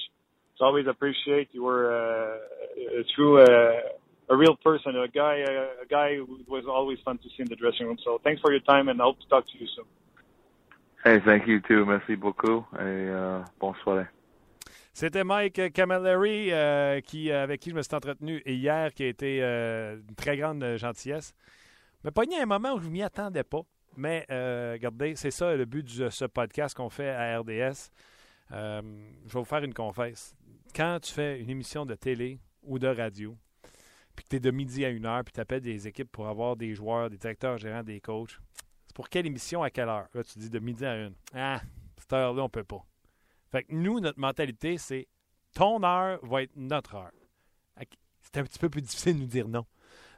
[0.53, 3.81] It's always appreciate you were uh, a true uh,
[4.29, 7.49] a real person, a guy uh, a guy who was always fun to see in
[7.49, 7.99] the dressing room.
[8.05, 9.87] So thanks for your time, and I hope to talk to you soon.
[11.05, 11.85] Hey, thank you too.
[11.85, 14.07] Merci beaucoup et uh, bonsoir.
[14.97, 19.43] C'était Mike Camilleri, euh, qui, avec qui je me suis entretenu hier, qui a été
[19.43, 21.35] euh, une très grande gentillesse.
[22.03, 23.61] Mais pas un moment où je ne m'y attendais pas.
[23.99, 27.91] Mais euh, regardez, c'est ça le but de ce podcast qu'on fait à RDS.
[28.51, 30.35] je vais vous faire une confesse.
[30.75, 33.37] Quand tu fais une émission de télé ou de radio,
[34.17, 36.27] puis que tu es de midi à une heure, puis tu appelles des équipes pour
[36.27, 38.39] avoir des joueurs, des directeurs gérants, des coachs,
[38.87, 40.09] c'est pour quelle émission, à quelle heure?
[40.15, 41.15] Là, tu dis de midi à une.
[41.35, 41.61] Ah,
[41.99, 42.85] cette heure-là, on peut pas.
[43.53, 45.07] Fait que nous, notre mentalité, c'est
[45.55, 47.13] ton heure va être notre heure.
[48.23, 49.65] C'est un petit peu plus difficile de nous dire non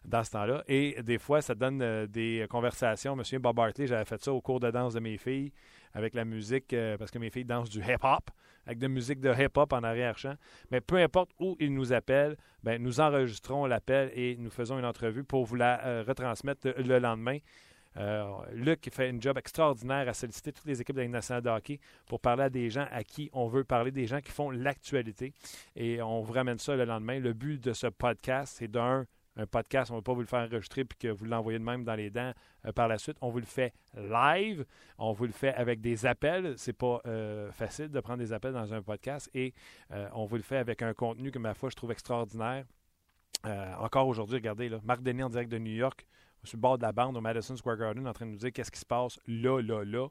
[0.04, 0.64] dans ce temps-là.
[0.68, 3.16] Et des fois, ça donne euh, des conversations.
[3.16, 5.52] Monsieur Bob Bartley, j'avais fait ça au cours de danse de mes filles
[5.94, 8.30] avec la musique, euh, parce que mes filles dansent du hip-hop,
[8.66, 10.34] avec de la musique de hip-hop en arrière-champ.
[10.70, 14.84] Mais peu importe où ils nous appellent, ben, nous enregistrons l'appel et nous faisons une
[14.84, 17.38] entrevue pour vous la euh, retransmettre le lendemain.
[18.52, 21.80] Luc fait un job extraordinaire à solliciter toutes les équipes de la nationale de hockey
[22.06, 25.32] pour parler à des gens à qui on veut parler, des gens qui font l'actualité.
[25.74, 27.18] Et on vous ramène ça le lendemain.
[27.18, 29.04] Le but de ce podcast, c'est d'un,
[29.38, 31.64] un podcast, on ne va pas vous le faire enregistrer puis que vous l'envoyez de
[31.64, 32.32] même dans les dents
[32.66, 33.16] euh, par la suite.
[33.20, 34.66] On vous le fait live,
[34.98, 36.54] on vous le fait avec des appels.
[36.56, 39.54] C'est pas euh, facile de prendre des appels dans un podcast et
[40.12, 42.64] on vous le fait avec un contenu que ma foi je trouve extraordinaire.
[43.80, 46.06] encore aujourd'hui, regardez, là, Marc Denis en direct de New York
[46.44, 48.52] sur le bord de la bande au Madison Square Garden en train de nous dire
[48.52, 50.08] qu'est-ce qui se passe là, là, là.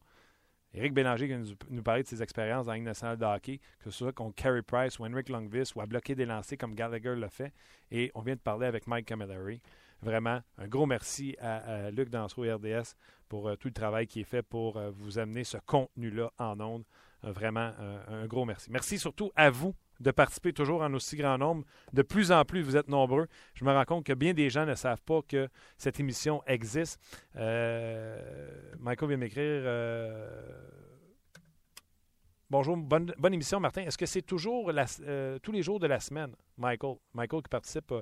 [0.74, 3.90] Éric Bélanger qui nous, nous parler de ses expériences dans la Ligue de hockey, que
[3.90, 7.16] ce soit contre Carey Price ou Henrik Longvis ou à bloquer des lancers comme Gallagher
[7.16, 7.54] l'a fait.
[7.92, 9.62] Et on vient de parler avec Mike Camilleri.
[10.02, 12.96] Vraiment, un gros merci à, Luc Dansereau RDS
[13.28, 16.60] pour euh, tout le travail qui est fait pour euh, vous amener ce contenu-là en
[16.60, 16.84] ondes.
[17.24, 17.72] Euh, vraiment,
[18.08, 18.72] un gros merci.
[18.72, 21.64] Merci surtout à vous de participer toujours en aussi grand nombre.
[21.94, 23.28] De plus en plus, vous êtes nombreux.
[23.54, 27.00] Je me rends compte que bien des gens ne savent pas que cette émission existe.
[27.36, 28.20] Euh,
[28.80, 29.64] Michael vient m'écrire.
[32.50, 33.82] Bonjour, bonne, émission, Martin.
[33.82, 34.86] Est-ce que c'est toujours la,
[35.44, 36.96] tous les jours de la semaine, Michael?
[37.14, 37.94] Michael qui participe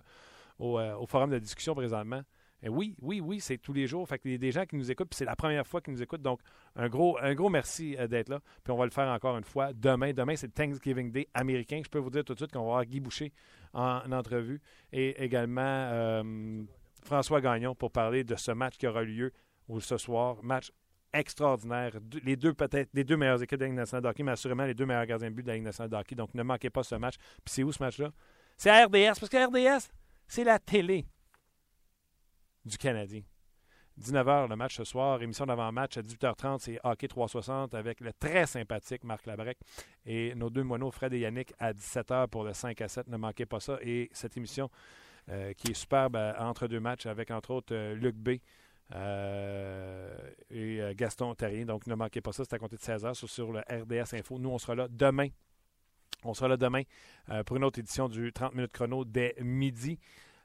[0.59, 2.21] au, au, forum de discussion présentement.
[2.63, 4.07] Et oui, oui, oui, c'est tous les jours.
[4.07, 6.01] Fait y a des gens qui nous écoutent, puis c'est la première fois qu'ils nous
[6.01, 6.21] écoutent.
[6.21, 6.39] Donc,
[6.75, 8.39] un gros, un gros merci euh, d'être là.
[8.63, 10.13] Puis on va le faire encore une fois demain.
[10.13, 11.81] Demain, c'est Thanksgiving Day américain.
[11.83, 13.31] Je peux vous dire tout de suite qu'on va avoir Guy Boucher
[13.73, 16.63] en, entrevue et également euh,
[17.03, 19.31] François Gagnon pour parler de ce match qui aura lieu
[19.79, 20.37] ce soir.
[20.41, 20.71] Match
[21.13, 21.93] extraordinaire.
[22.23, 24.85] Les deux, peut-être, les deux meilleures équipes de la nationale de mais assurément les deux
[24.85, 26.15] meilleurs gardiens de but de la nationale de.
[26.15, 27.15] Donc, ne manquez pas ce match.
[27.17, 28.11] Puis c'est où ce match-là?
[28.57, 29.89] C'est à RDS, parce que RDS,
[30.27, 31.05] c'est la télé
[32.65, 33.21] du Canadien.
[34.01, 38.45] 19h le match ce soir, émission d'avant-match à 18h30, c'est Hockey 360 avec le très
[38.45, 39.57] sympathique Marc Labrec
[40.05, 43.07] et nos deux moineaux Fred et Yannick à 17h pour le 5 à 7.
[43.07, 43.77] Ne manquez pas ça.
[43.81, 44.69] Et cette émission
[45.29, 48.29] euh, qui est superbe euh, entre deux matchs avec entre autres euh, Luc B.
[50.51, 51.65] et Gaston Terrien.
[51.65, 54.37] Donc ne manquez pas ça, c'est à compter de 16h sur, sur, le RDS Info.
[54.37, 55.29] Nous, on sera là demain.
[56.25, 56.81] On sera là demain
[57.45, 59.99] pour une autre édition du 30 minutes chrono dès midi.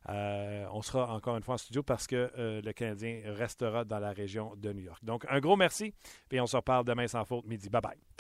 [0.09, 3.99] Euh, on sera encore une fois en studio parce que euh, le Canadien restera dans
[3.99, 5.05] la région de New York.
[5.05, 5.93] Donc, un gros merci
[6.31, 7.69] et on se reparle demain sans faute, midi.
[7.69, 8.20] Bye bye.